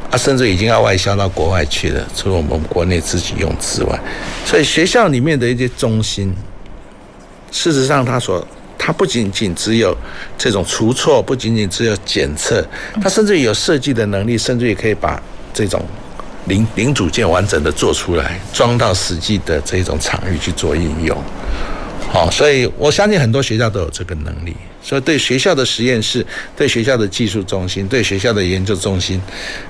[0.10, 4.00] 啊，甚至已经要外销到国外去了，除了我们国内自己用之外，
[4.44, 6.34] 所以学校里面的一些中心，
[7.52, 8.48] 事实上它所
[8.78, 9.96] 它不仅仅只有
[10.38, 12.66] 这种除错，不仅仅只有检测，
[13.02, 15.22] 它甚至有设计的能力，甚至也可以把
[15.54, 15.84] 这种。
[16.48, 21.24] 零零组件完整的做出来，装到实际的这种场域去做应用，
[22.12, 24.56] 好，所以我相信很多学校都有这个能力。
[24.80, 26.24] 所以对学校的实验室、
[26.56, 29.20] 对学校的技术中心、对学校的研究中心，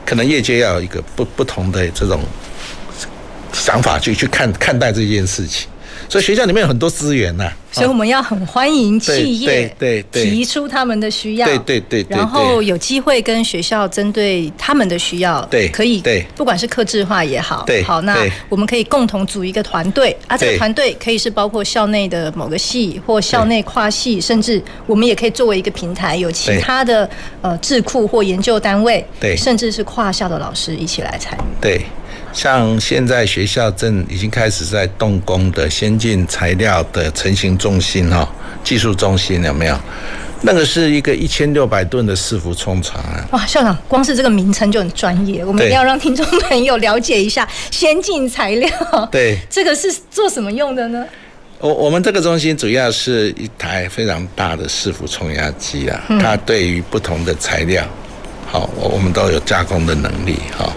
[0.06, 2.20] 可能业界要有一个不不同的这种
[3.54, 5.70] 想法去去看看待这件事情。
[6.10, 18.18] 所以学校里面有很多资源呐、啊，所以我们要很欢迎企业对对对提出他们的需要，对对对，然后有机会跟学校针对他们的需要，对，可以对，不管是客制化也好，对，好，那
[18.50, 20.16] 我们可以共同组一个团队。
[20.28, 27.10] 啊，这个团队可以是包括校内的某个系或校内跨系，甚至我们也可以作为一个平台，有其他的
[27.42, 31.82] 呃智库或研究单位，对，甚至是跨校的老师一起来参与，对。
[32.36, 38.30] 像现在学校正已经开始在动工的先进材料的成型中心哈，
[38.62, 39.80] 技术中心有没有？
[40.42, 43.26] 那个是一个一千六百吨的伺服冲床啊！
[43.32, 48.70] 哇，校长，光是这个名称就很专业，我们一定要让听众朋友了解一下先进材料。
[49.10, 51.06] 对，这个是做什么用的呢？
[51.60, 57.84] 我我们这个中心主要是一台非常大的伺服冲压机啊，它对于不同的材料，
[58.46, 60.70] 好，我我们都有加工的能力哈。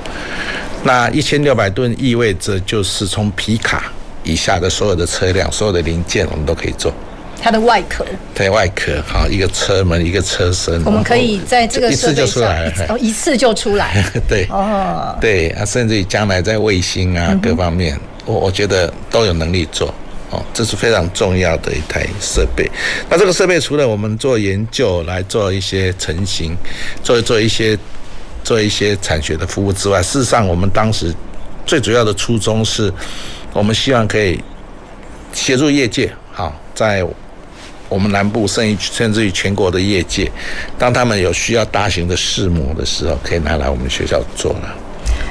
[0.89, 3.93] 那一千六百吨意味着就是从皮卡
[4.24, 6.91] 以下的所有的车辆、所有的零件，我们都可以做。
[7.39, 19.95] 它的外壳，对外壳，好，一个车门，一个车身，我们可以在这个一次就出来了，哦，一次就出来， 对，哦，对啊，甚至于将来在卫星啊各方面，我我觉得都有能力做，
[20.30, 22.66] 哦，这是非常重要的一台设备。
[23.11, 26.57] 那这个设备除了我们做研究来做一些成型，
[27.03, 27.78] 做做一些。
[28.45, 31.14] 做一些产学的服务之外，事实上，我们当时
[31.66, 32.93] 最主要的初衷是，
[33.53, 34.43] 我们希望可以
[35.32, 37.07] 协助业界，好，在
[37.89, 40.30] 我们南部甚至甚至于全国的业界，
[40.78, 44.74] 当他们有需要大型的试模的时候，可以拿来我们学校做了，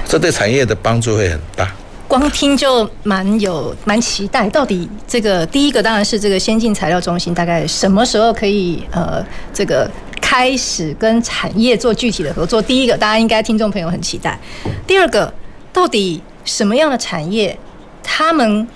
[0.05, 1.72] 这对产业的帮助会很大。
[2.08, 9.89] 光听就蛮有蛮期待，到底这个第一个当然是这个先进材料中心，大概什么时候可以呃这个。
[10.30, 12.61] 开始跟产业做具体的合作。
[12.61, 14.38] 第一个，大家应该听众朋友很期待。
[14.86, 15.34] 第二个，
[15.71, 17.57] 到底什么样的产业，
[18.03, 18.67] 他们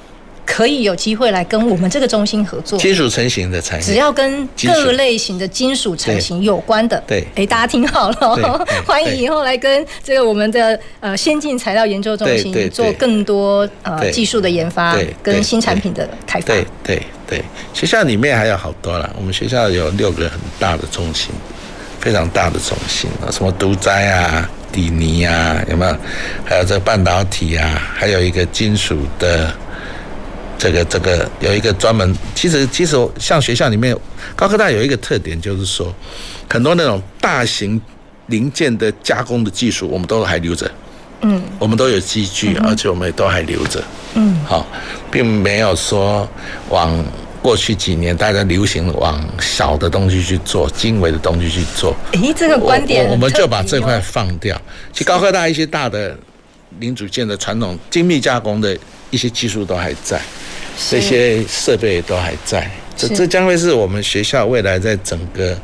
[0.52, 2.78] 可以有机会来跟我们这个中心合作？
[2.78, 7.02] 金属成型的产业，只要跟各类型的金属成型有关的。
[7.08, 16.48] 对，哎，大家听好了， 欢迎以后来跟这个我们的呃先进材料研究中心做更多呃技术的研发跟新产品的开发。
[16.48, 17.02] 对对。
[17.32, 17.42] 对，
[17.74, 19.10] 学校里面还有好多了。
[19.18, 21.32] 我们学校有六个很大的中心，
[22.02, 25.96] 非常大的中心啊，什么独摘啊、底泥啊，有没有？
[26.44, 29.50] 还有这个半导体啊，还有一个金属的，
[30.62, 32.16] 这个这个有一个专门。
[32.36, 33.98] 其实其实像学校里面，
[34.36, 35.92] 高科大有一个特点，就是说
[36.48, 37.82] 很多那种大型
[38.28, 40.70] 零件的加工的技术，我们都还留着。
[41.22, 43.84] 嗯，我们都有机具，而且我们也都还留着。
[44.14, 44.68] 嗯，好，
[45.10, 46.30] 并没有说
[46.70, 47.04] 往
[47.42, 51.96] 过去几年大家流行往小的东西去做，精微的东西去做。
[52.12, 54.60] 诶，这个观点，我们就把这块放掉。
[54.94, 56.16] 其实高科大一些大的
[56.78, 58.78] 零组件的传统精密加工的
[59.12, 60.20] 一些技术都还在，
[60.90, 62.68] 这些设备都还在。
[62.98, 65.56] 这这将会是我们学校未来在整个。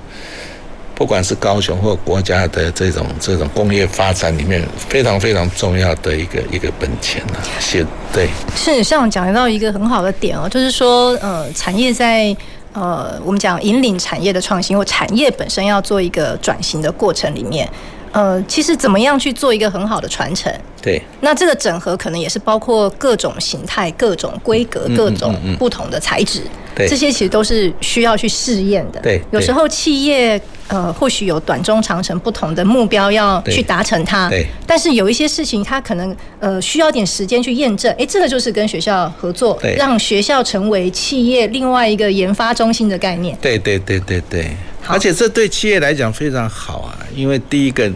[0.98, 8.28] 不管是高雄或国家的这种这种工业发展里面，非常非常重要的一个一个本钱啊，是，对。
[8.56, 12.36] 是，像讲到一个很好的点哦，就是说，呃，产业在
[12.74, 17.70] 呃，我们讲引领产业的创新或产业本身要做一个转型的过程里面，
[18.18, 20.52] 呃，其实怎么样去做一个很好的传承？
[20.82, 21.00] 对。
[21.22, 26.42] 那这个整合可能也是包括各种形态、各种规格、各种不同的材质。
[26.76, 29.00] 这些其实都是需要去试验的。
[29.02, 34.30] 对，有时候企业呃或许有短中长程不同的目标要去达成它。
[34.30, 34.48] 对。
[34.66, 37.94] 但是有一些事情它可能呃需要点时间去验证。
[38.00, 43.38] 哎，这个就是跟学校合作，让学校成为企业另外一个研发中心的概念。
[43.40, 44.50] 对对对对对。
[44.90, 47.92] 而且这对企业来讲非常好啊，因为第一个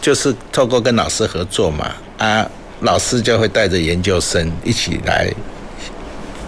[0.00, 2.48] 就是透过跟老师合作嘛，啊，
[2.80, 5.30] 老师就会带着研究生一起来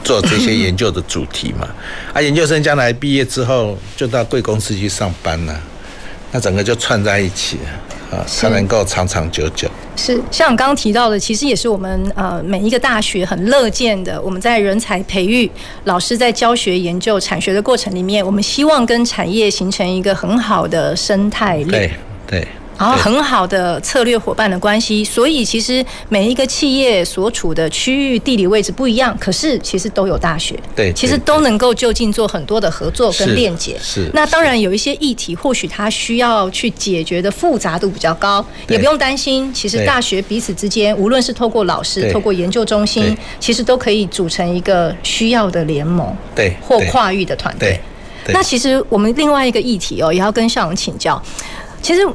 [0.03, 1.69] 做这些研究的主题嘛，
[2.15, 5.61] 啊，研究生将来毕业之后就到贵公司去上班了，
[6.33, 9.69] 那整个就串在一起了啊，才能够长长久久。
[9.97, 14.19] 是，像刚刚提到的，其实也是我们呃每一个大学很乐见的。
[14.23, 15.51] 我们在人才培育、
[15.85, 21.69] 老师在教学、研究、产学的过程里面，我们希望跟产业形成一个很好的生态链。
[21.69, 21.91] 对
[22.27, 22.49] 对。
[22.79, 33.77] 然后很好的策略伙伴的关系，所以其实每一个企业所处的区域地理位置不一样，可是其实都有大学，对，其实都能够就近做很多的合作跟链接。
[33.83, 34.09] 是。
[34.15, 39.53] 那当然有一些议题，或许它需要去解决的复杂度比较高，也不用担心。
[39.53, 47.81] 其实大学彼此之间，无论是透过老师、透过研究中心，其实都可以组成一个需要的联盟，对，或跨域的团队。
[48.29, 51.21] 那其实我们另外一个议题哦，也要跟校长请教，
[51.83, 52.07] 其实。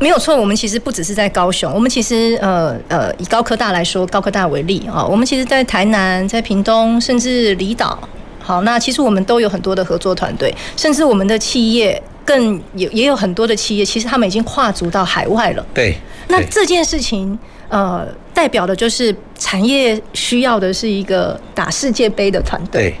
[0.00, 7.98] 没有错，我们其实不只是在高雄，我们其实呃呃以高科大来说，高科大为例啊，我们其实在台南、在屏东，甚至离岛，
[8.40, 15.66] 好，那其实我们都有很多的合作团队，甚至我们的企业更有也有很多的企业，其实他们已经跨足到海外了。
[15.74, 15.94] 对，
[16.28, 17.38] 那这件事情
[17.68, 22.94] 呃代表的就是产业需要的是一个打世界杯的团队。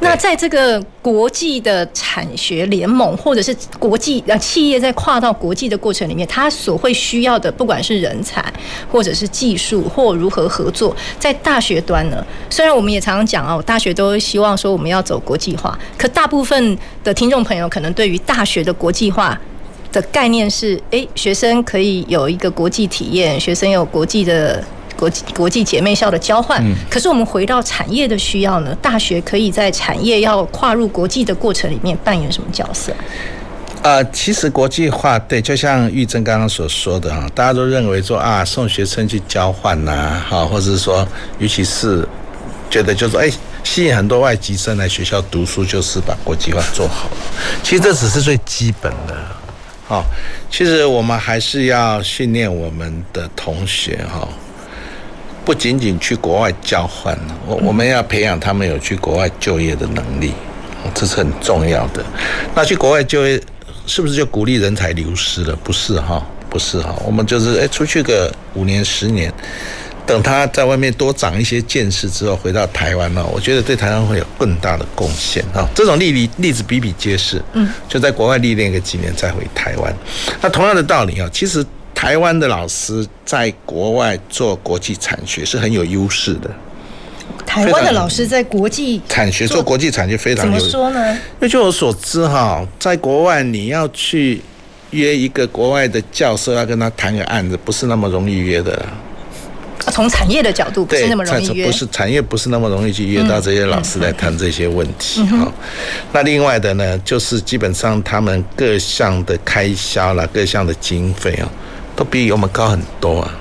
[0.00, 8.42] 那在这个国际的产学联盟，或者是国际呃企业在跨到国际的过程里面，它所会需要的，不管是人才，
[8.90, 12.24] 或者是技术，或如何合作，在大学端呢？
[12.48, 19.38] 虽然我们也常常讲哦，大学都希望说我们要走国际化，可大部分的听众朋友可能对于大学的国际化
[19.90, 24.64] 的概念是，诶，学生可以有一个国际体验，学生有国际的。
[24.98, 28.76] 国际国际姐妹校的交换，可是我们回到产业的需要呢？
[28.82, 32.92] 大学可以在产业要跨入国际的过程里面扮演什么角色？
[33.80, 41.06] 呃，其实国际化对，就像玉珍刚刚所说的哈，大家都认为说啊，送学生去交换呐，哈，或者是说，
[41.38, 42.04] 尤其是
[42.68, 43.30] 觉得就是说，哎，
[43.62, 47.08] 吸引很多外籍生来学校读书，就是把国际化做好。
[47.62, 49.16] 其实这只是最基本的，
[49.86, 50.04] 好，
[50.50, 54.28] 其实我们还是要训练我们的同学哈。
[55.48, 60.34] 不仅仅去国外交换了，我我们要培养他们有去国外就业的能力，
[60.94, 62.04] 这是很重要的。
[62.54, 63.40] 那去国外就业，
[63.86, 65.56] 是不是就鼓励人才流失了？
[65.64, 66.94] 不是哈，不是哈。
[67.02, 69.32] 我们就是诶，出去个五年十年，
[70.04, 75.66] 等他在外面多长一些见识之后，回到台湾呢，我觉得对台湾会有更大的贡献啊。
[75.74, 77.42] 这种例例例子比比皆是。
[77.54, 79.90] 嗯，就在国外历练个几年再回台湾。
[80.42, 81.64] 那同样的道理啊，其实。
[81.98, 86.48] 台湾的老师在国外做国际产学是很有优势的。
[87.44, 90.52] 台湾的老师在国际产学做国际产学非常有。
[90.52, 91.12] 怎么说呢？
[91.12, 94.40] 因为据我所知，哈，在国外你要去
[94.90, 98.80] 约一个国外的教授要跟他谈个案子，不是那么容易约的。
[99.90, 101.66] 从产业的角度，不是那么容易约。
[101.66, 105.24] 不是产业不是那么容易去约到这些老师来谈这些问题。
[105.24, 105.52] 好，
[106.12, 111.50] 那另外的呢，就是基本上他们各项的开销啦，各项的经费啊。
[111.98, 113.34] 都比我们高很多啊，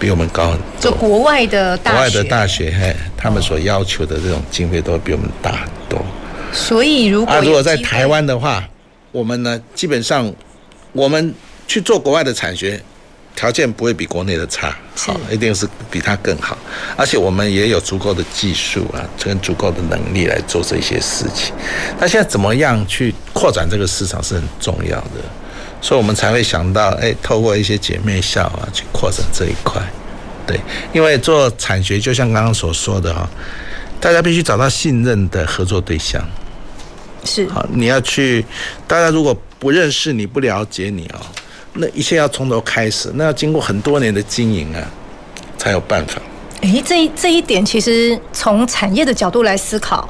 [0.00, 0.66] 比我们高很多。
[0.80, 6.04] 就国外的大学，国外的大学，嘿，他们所要求的这种经费都比我们大很多。
[6.52, 8.68] 所以，如果啊，如果在台湾的话，
[9.12, 10.28] 我们呢，基本上
[10.90, 11.32] 我们
[11.68, 12.82] 去做国外的产学，
[13.36, 16.58] 条件不会比国内的差，好，一定是比它更好。
[16.96, 21.54] 而且我们也有足够的技术啊，跟足够的能力来做这些事情。
[22.00, 25.22] 那现在怎么样去扩展这个市场是很重要的。
[25.80, 29.80] 所以我们才会想到，哎，透过一些姐妹校啊，去扩展这一块。
[30.46, 30.60] 对，
[30.92, 33.28] 因为做产学，就像刚刚所说的哈，
[34.00, 36.22] 大家必须找到信任的合作对象。
[37.24, 37.48] 是。
[37.48, 38.44] 好，你要去，
[38.86, 41.20] 大家如果不认识你，不了解你哦，
[41.74, 44.82] 那一切要从头开始，那要经过很多年的经营啊，
[45.56, 46.20] 才有办法。
[46.62, 50.08] 哎，这这一点其实从产业的角度来思考。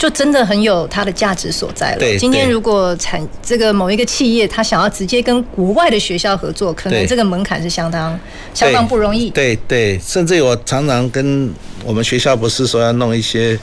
[0.00, 1.98] 就真的很有它的价值所在了。
[1.98, 8.18] 对，今天如果产这个某一个企业，他想要直接跟国外的学校合作，可能这个门槛是相当
[8.54, 9.28] 相当不容易。
[9.28, 11.52] 对对，甚至我常常跟
[11.84, 13.58] 我们学校不是说要弄一些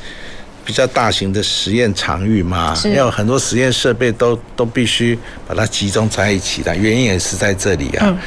[0.63, 5.17] 比较大型的实验场域嘛，要很多实验设备都都必须
[5.47, 8.05] 把它集中在一起的，原因也是在这里啊。
[8.07, 8.17] 嗯。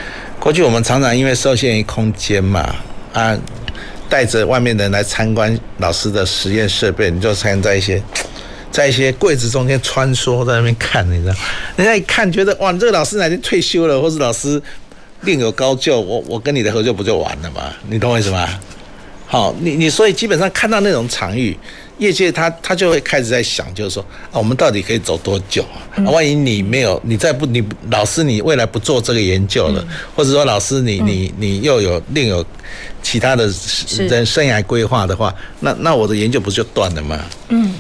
[0.41, 2.75] 过去我们常常因为受限于空间嘛，
[3.13, 3.39] 啊。
[4.11, 8.03] 带着外面人来参观老师的实验设备，你就参在一些，
[8.73, 11.35] 在一些柜子中间穿梭，在那边看，你知道？
[11.77, 14.61] 人家一看觉得哇，这个老师哪天退休了，或是老师
[15.21, 17.73] 另有高就，我我跟你的合作不就完了吗？
[17.89, 18.49] 你懂我意思吗？
[19.27, 21.57] 好，你你所以基本上看到那种场域，
[22.01, 25.79] 业界他他就会开始在想，就是说啊，我们到底可以走多久啊？
[25.97, 32.45] 嗯、万一你没有，你再不你老师你未来不做这个研究了，嗯、或者说老师你你你又有另有
[33.03, 33.49] 其他的
[34.09, 37.21] 人生涯规划的话，那那我的研究不是就断了吗？
[37.51, 37.73] 嗯。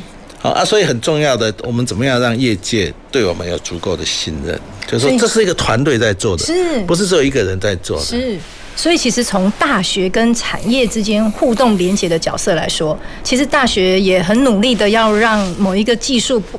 [0.42, 4.58] 好啊，所以很重要的，我们怎么样让业界对我们有足够的信任？
[4.86, 8.04] 就是说，这是一个团队在做的，是，不是只有一个人在做的？
[8.06, 8.38] 是，
[8.80, 16.58] 所以其实从大学跟产业之间互动连接的角色来说，其实大学也很努力的要让某一个技术不。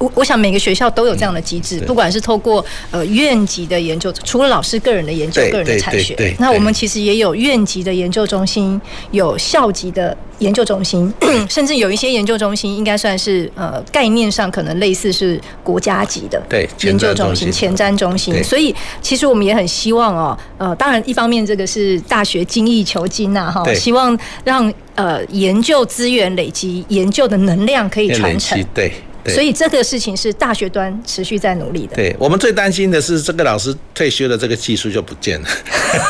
[0.00, 8.80] 我我想每个学校都有这样的机制，不管是透过呃院级的研究，除了老师个人的研究、个人的产学，那我们其实也有院级的研究中心，
[9.10, 11.12] 有校级的研究中心，
[11.50, 16.42] 甚至有一些研究中心应该算是呃概念上可能类似是国家级的
[16.80, 18.42] 研究中心、前瞻中心。
[18.42, 28.58] 所以其实我们也很希望哦，呃，当然一方面这个是大学精益求精呐哈，希望让呃研究资源累积、研究的能量可以传承。
[28.72, 28.90] 对。
[29.26, 31.96] 所以这个事情是大学端持续在努力的。
[31.96, 35.48] 对，我们最担心的是这个老师退休的这个技术就不见了。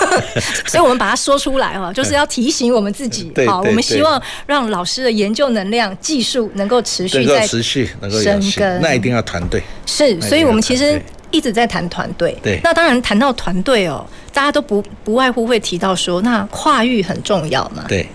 [0.66, 3.32] 所以我们把它说出来哈，就是要提醒我们自己。
[3.46, 8.80] 好，我们希望让老师的研究能量、技术能够持续在持续能够生根。
[8.80, 9.62] 那一定要团队。
[9.86, 11.00] 是，所以我们其实
[11.30, 12.36] 一直在谈团队。
[12.42, 12.60] 对。
[12.62, 17.84] 那当然谈到团队哦，大家都不不外乎会提到说，那跨域很重要嘛。
[17.88, 18.06] 对。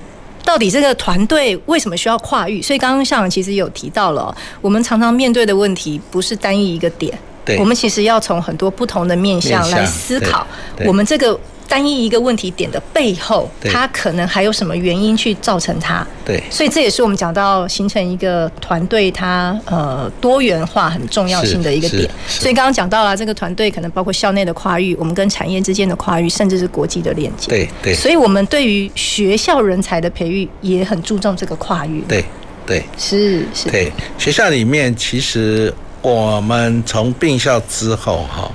[0.46, 2.62] 到底这个团队为什么需要跨域？
[2.62, 10.46] 所以刚刚校长其实有提到了，我们常常面对的问题不是单一一个点，对，我们其实要从很多不同的面向来思考
[10.86, 11.38] 我们这个。
[11.68, 16.06] 单一一个问题点的背后，它可能还有什么原因去造成它？
[16.24, 22.10] 对，所以这也是我们讲到形成一个团队，它呃多元化很重要性的一个点。
[22.28, 27.50] 所以刚刚讲到了这个团队可能包括校内的跨域，我们跟产业之间的跨域，甚至是国际的链接。
[27.50, 27.94] 对对。
[27.94, 32.04] 所以我们对于学校人才的培育也很注重这个跨域。
[32.08, 32.24] 对
[32.66, 32.84] 对。
[32.98, 33.70] 是是。
[33.70, 38.52] 对，学校里面其实我们从并校之后哈。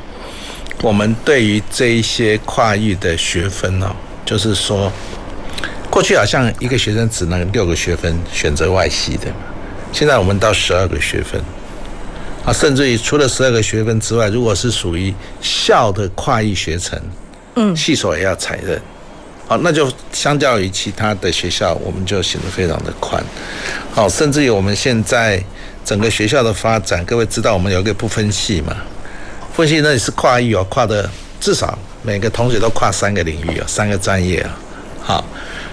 [0.82, 4.90] 我们对于这一些跨域的学分哦，就是说，
[5.90, 9.36] 过去好像一个学生只能六个学分选择外系的嘛，
[9.92, 11.38] 现在我们到十二个学分，
[12.46, 16.98] 啊，甚至于除了十二个学分之外，如果是属于校的跨域学程，
[17.56, 18.80] 嗯，系所也要采认，
[19.46, 23.22] 好，那就相较于其他的学校，我们就显得非常的宽，
[23.92, 25.44] 好，甚至于我们现在
[25.84, 28.74] 整个学校的发展，各位知道我们有一个不分系嘛？
[29.60, 31.06] 分析那里是跨域哦，跨的
[31.38, 34.56] 至少每个同学都跨三个领域哦，三个专业啊。
[35.02, 35.24] 好，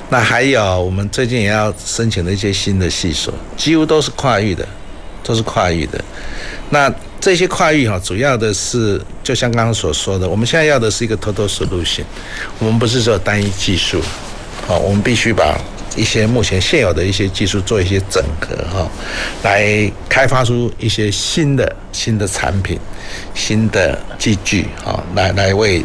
[0.09, 4.67] 那还有我们最近也要申请的一些新的系所，几乎都是跨域的，
[5.23, 6.03] 都是跨域的。
[6.69, 12.03] 那这些跨域哈，主要的是就像刚刚所说的，我们现在要的是一个 total solution，
[12.59, 14.01] 我们不是说单一技术，
[14.67, 15.57] 好，我们必须把。
[15.97, 18.87] 一些目前现有的一些技术做一些整合哈，
[19.43, 22.79] 来开发出一些新的新的产品、
[23.33, 25.83] 新的器具哈，来来为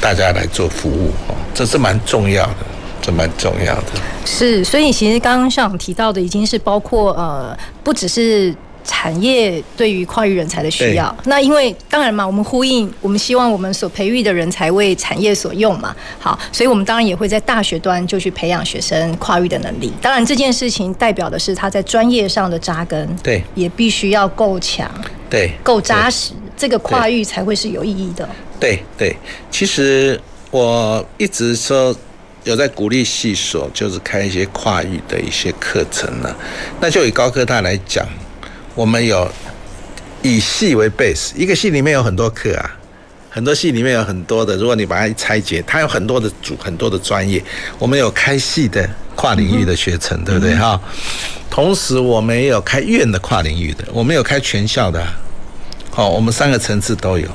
[0.00, 2.66] 大家来做服务哈，这是蛮重要的，
[3.00, 3.92] 这蛮重要的。
[4.24, 8.54] 是，所以其实刚刚校长提到的已经是包括呃，不只是。
[8.86, 15.94] 产业对于跨域人才的需要，那因为当然嘛，我们呼应，我们希望我们所培育的人才为产业所用嘛。
[16.20, 19.92] 好，所以我们当然也会在大学端就去培养学生跨域的能力。
[20.00, 24.88] 当然这件事情代表的是他在专业上的扎根，对，也必须要够强，
[25.28, 28.28] 对，够扎实，这个跨域才会是有意义的。
[28.60, 29.14] 对对，
[29.50, 30.18] 其实
[30.52, 31.94] 我一直说
[32.44, 36.32] 有在鼓励系所，就是开一些跨域的一些课程呢。
[36.80, 38.06] 那就以高科大来讲。
[38.76, 39.26] 我们有
[40.22, 42.76] 以系为 base，一个系里面有很多课啊，
[43.30, 44.54] 很多系里面有很多的。
[44.56, 47.42] 如果你把它一拆解，它有很多的组，很多的专业。
[47.78, 50.78] 我们有开系的跨领域的学程，对不对哈？
[51.48, 55.02] 同时，我们也有开院的跨领域的，我们有开全校的。
[55.90, 57.26] 好，我们三个层次都有，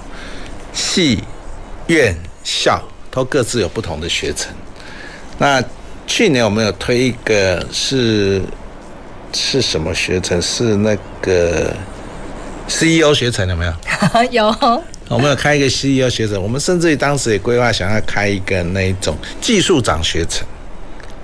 [0.72, 1.24] 系、
[1.88, 2.80] 院、校
[3.10, 4.54] 都各自有不同的学程。
[5.40, 5.64] 那
[6.06, 8.44] 去年我们有推一个是。
[9.34, 10.42] 是什么学程？
[10.42, 11.74] 是那个
[12.68, 13.74] CEO 学程有没有？
[14.32, 14.84] 有。
[15.10, 20.48] 我们有开一个 CEO 学程，我们甚至于当时也规划想要开一个那一种技术长学程。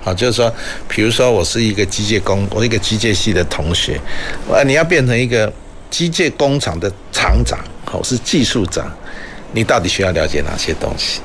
[0.02, 0.52] 好，就是说，
[0.86, 3.98] 比如说我是一个机械工，我是一个机械系的同学，
[4.50, 5.50] 呃，你要变成一个
[5.90, 8.86] 机械工厂的厂长，好，是技术长，
[9.52, 11.20] 你到底需要了解哪些东西？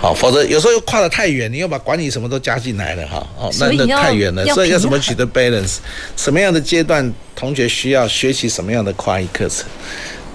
[0.00, 3.26] 好，否则有时候又跨得太远，你又把管理什么都加进来了哈。
[3.36, 5.78] 哦，那那太远了，所以要怎么取得 balance？
[6.16, 9.66] 什么样的阶段同学需要学习什么样的跨域课程？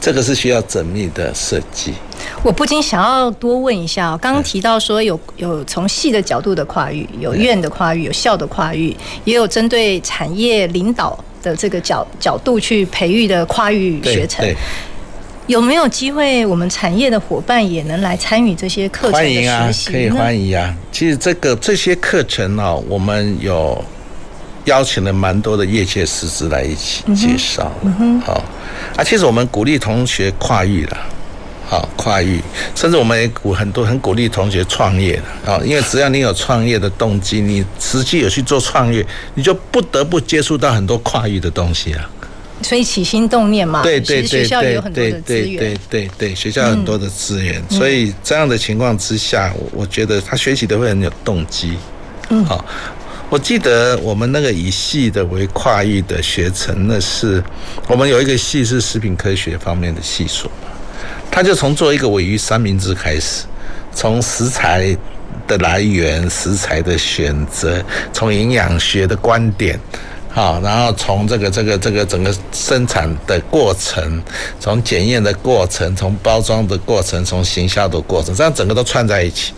[0.02, 1.94] 这个是需要缜密的设计。
[2.44, 8.94] 我不禁想要多问一下，刚刚提到说有有从系的角度的跨域，有院的跨域，有校的跨域，
[9.24, 14.46] 也有针对产业领导的这个角角度去培育的跨域学程。
[15.48, 19.46] 有没有机会，我们产业的伙伴也能来参与这些课程的学习？
[19.46, 20.76] 欢迎啊，可以欢迎啊。
[20.92, 23.84] 其实这个这些课程呢，我们有
[24.66, 27.70] 邀请了蛮多的业界师资来一起介绍。
[27.84, 28.22] 嗯哼。
[28.22, 28.42] 好
[28.96, 30.98] 啊，其实我们鼓励同学跨域了，
[31.68, 32.42] 好跨域，
[32.74, 42.10] 甚至我们也鼓很多很鼓励同学创业的啊，因为只要你有创业的动机，你实际有去做创业，你就不得不接触到很多跨域的东西啊。
[42.64, 51.78] 所以起心动念嘛，对对对学校也有很多的资源，对对对，学校很多的资源，所以这样的情况之下，我我觉得他学习的会很有动机。
[52.30, 52.64] 嗯，好，
[53.30, 57.44] 我记得我们那个以系的为跨域的学程，那是
[57.88, 60.50] 我们有一个系是食品科学方面的系所，
[61.30, 63.44] 他就从做一个尾鱼三明治开始，
[63.94, 64.96] 从食材
[65.46, 67.84] 的来源、食材的选择，
[68.14, 69.78] 从营养学的观点。
[70.34, 74.20] 好，然后从这个这个这个整个生产的过程，
[74.60, 79.54] 从检验的过程，从包装的过程，从行销的过程，这样整个都串在一起，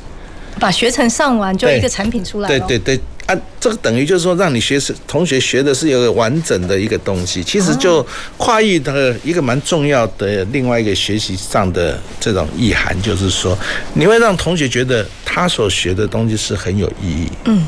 [0.59, 2.49] 把学程上完就一个产品出来。
[2.49, 7.41] 对对对，啊，这个等于就是说，让你学生同学学的是有个完整的一个东西。
[7.41, 8.05] 其实就
[8.35, 13.57] 跨域的一个蛮重要的另外一个学习上的这种意涵，就是说，
[13.93, 17.31] 你会让同学觉得他所学的东西是很有意义。
[17.45, 17.65] 嗯。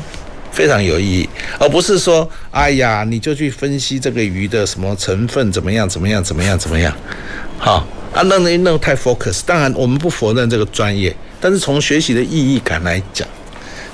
[0.58, 6.92] 非常有意义，而不是说，哎呀，你就去分析这个鱼的什么成分怎么样，怎么样，怎么样，怎么样，
[7.58, 9.42] 好啊，那那那太 focus。
[9.46, 13.28] 当然，我们不否认这个专业，但是从学习的意义感来讲，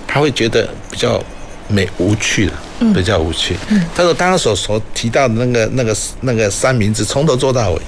[0.06, 1.22] 他会觉得比较
[1.68, 2.52] 没无趣的，
[2.94, 3.54] 比较无趣。
[3.94, 7.82] 他说刚刚所所提到的那个那个那个三明治，从头做到尾，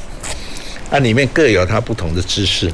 [0.91, 2.71] 啊，里面各有它不同的知识。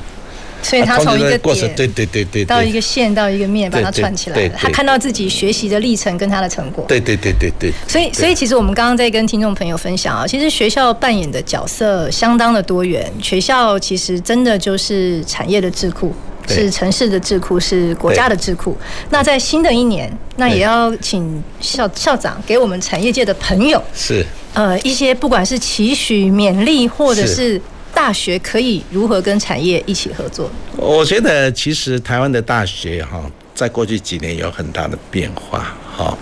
[0.63, 4.55] 所以他从一个过程，对对对对，到一个线，到一个面，把它串起来了。
[4.57, 6.85] 他看到自己学习的历程跟他的成果。
[6.87, 7.73] 对对对对对。
[7.89, 13.11] 所以，所以其实我们刚刚在跟听众朋友分享啊，其实学校扮演的角色相当的多元。
[13.21, 16.15] 学校其实真的就是产业的智库，
[16.47, 18.77] 是城市的智库，是国家的智库。
[19.11, 27.61] 那在新的一年，那也要请校校长给我们产业界的朋友是呃一些不管是期许、勉励，或者是。
[27.95, 30.51] 大学可以如何跟产业一起合作？
[30.77, 33.23] 我觉得其实台湾的大学哈，
[33.55, 36.19] 在过去几年有很大的变化哈。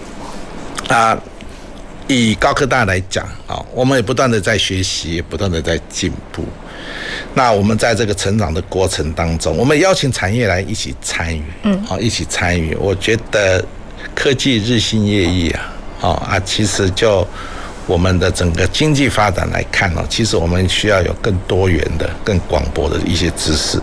[0.89, 1.19] 啊，
[2.09, 6.45] 以高科大来讲啊，我们也不断的在学习，也不断的在进步。
[7.35, 12.75] 那我们在这个成长的过程当中，我们邀请产业来一起参与，嗯，好，一起参与。
[12.75, 13.65] 我觉得
[14.15, 15.51] 科技日新月异
[16.01, 17.27] 啊，啊，其实就。
[17.91, 23.83] 我们的整个经济发展来看呢，其实我们需要有更多元的、更广博的一些知识。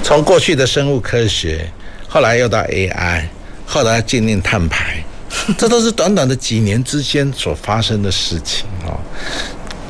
[0.00, 1.68] 从过去的生物科学，
[2.08, 3.24] 后来又到 AI，
[3.66, 5.02] 后来进入碳排，
[5.58, 8.94] 这都是短短的几年之间所发生的事情啊，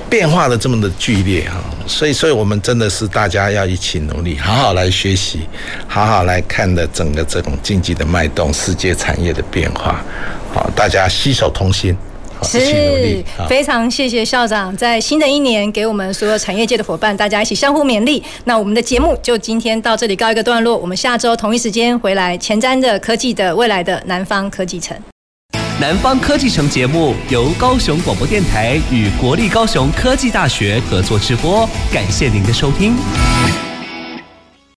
[0.08, 5.40] 变化的这么的剧烈啊，所以，所以我们真的是大家要一起努力，好好来学习，
[5.86, 10.02] 好好来看的整个这种经济的脉动、世界产业的变化，
[10.54, 11.94] 好，大家携手同心。
[12.42, 18.22] 是，非常谢谢校长在新的一年给我们所有产业界的伙伴，大家一起相互勉励。
[18.44, 24.96] 那我们的节目就今天到这里告一个段落，我们下周同一时间回来，前瞻的科技的未来的南方科技城。
[25.80, 32.96] 南方科技城节目由高雄广播电台与国立高雄科技大学合作直播，感谢您的收听。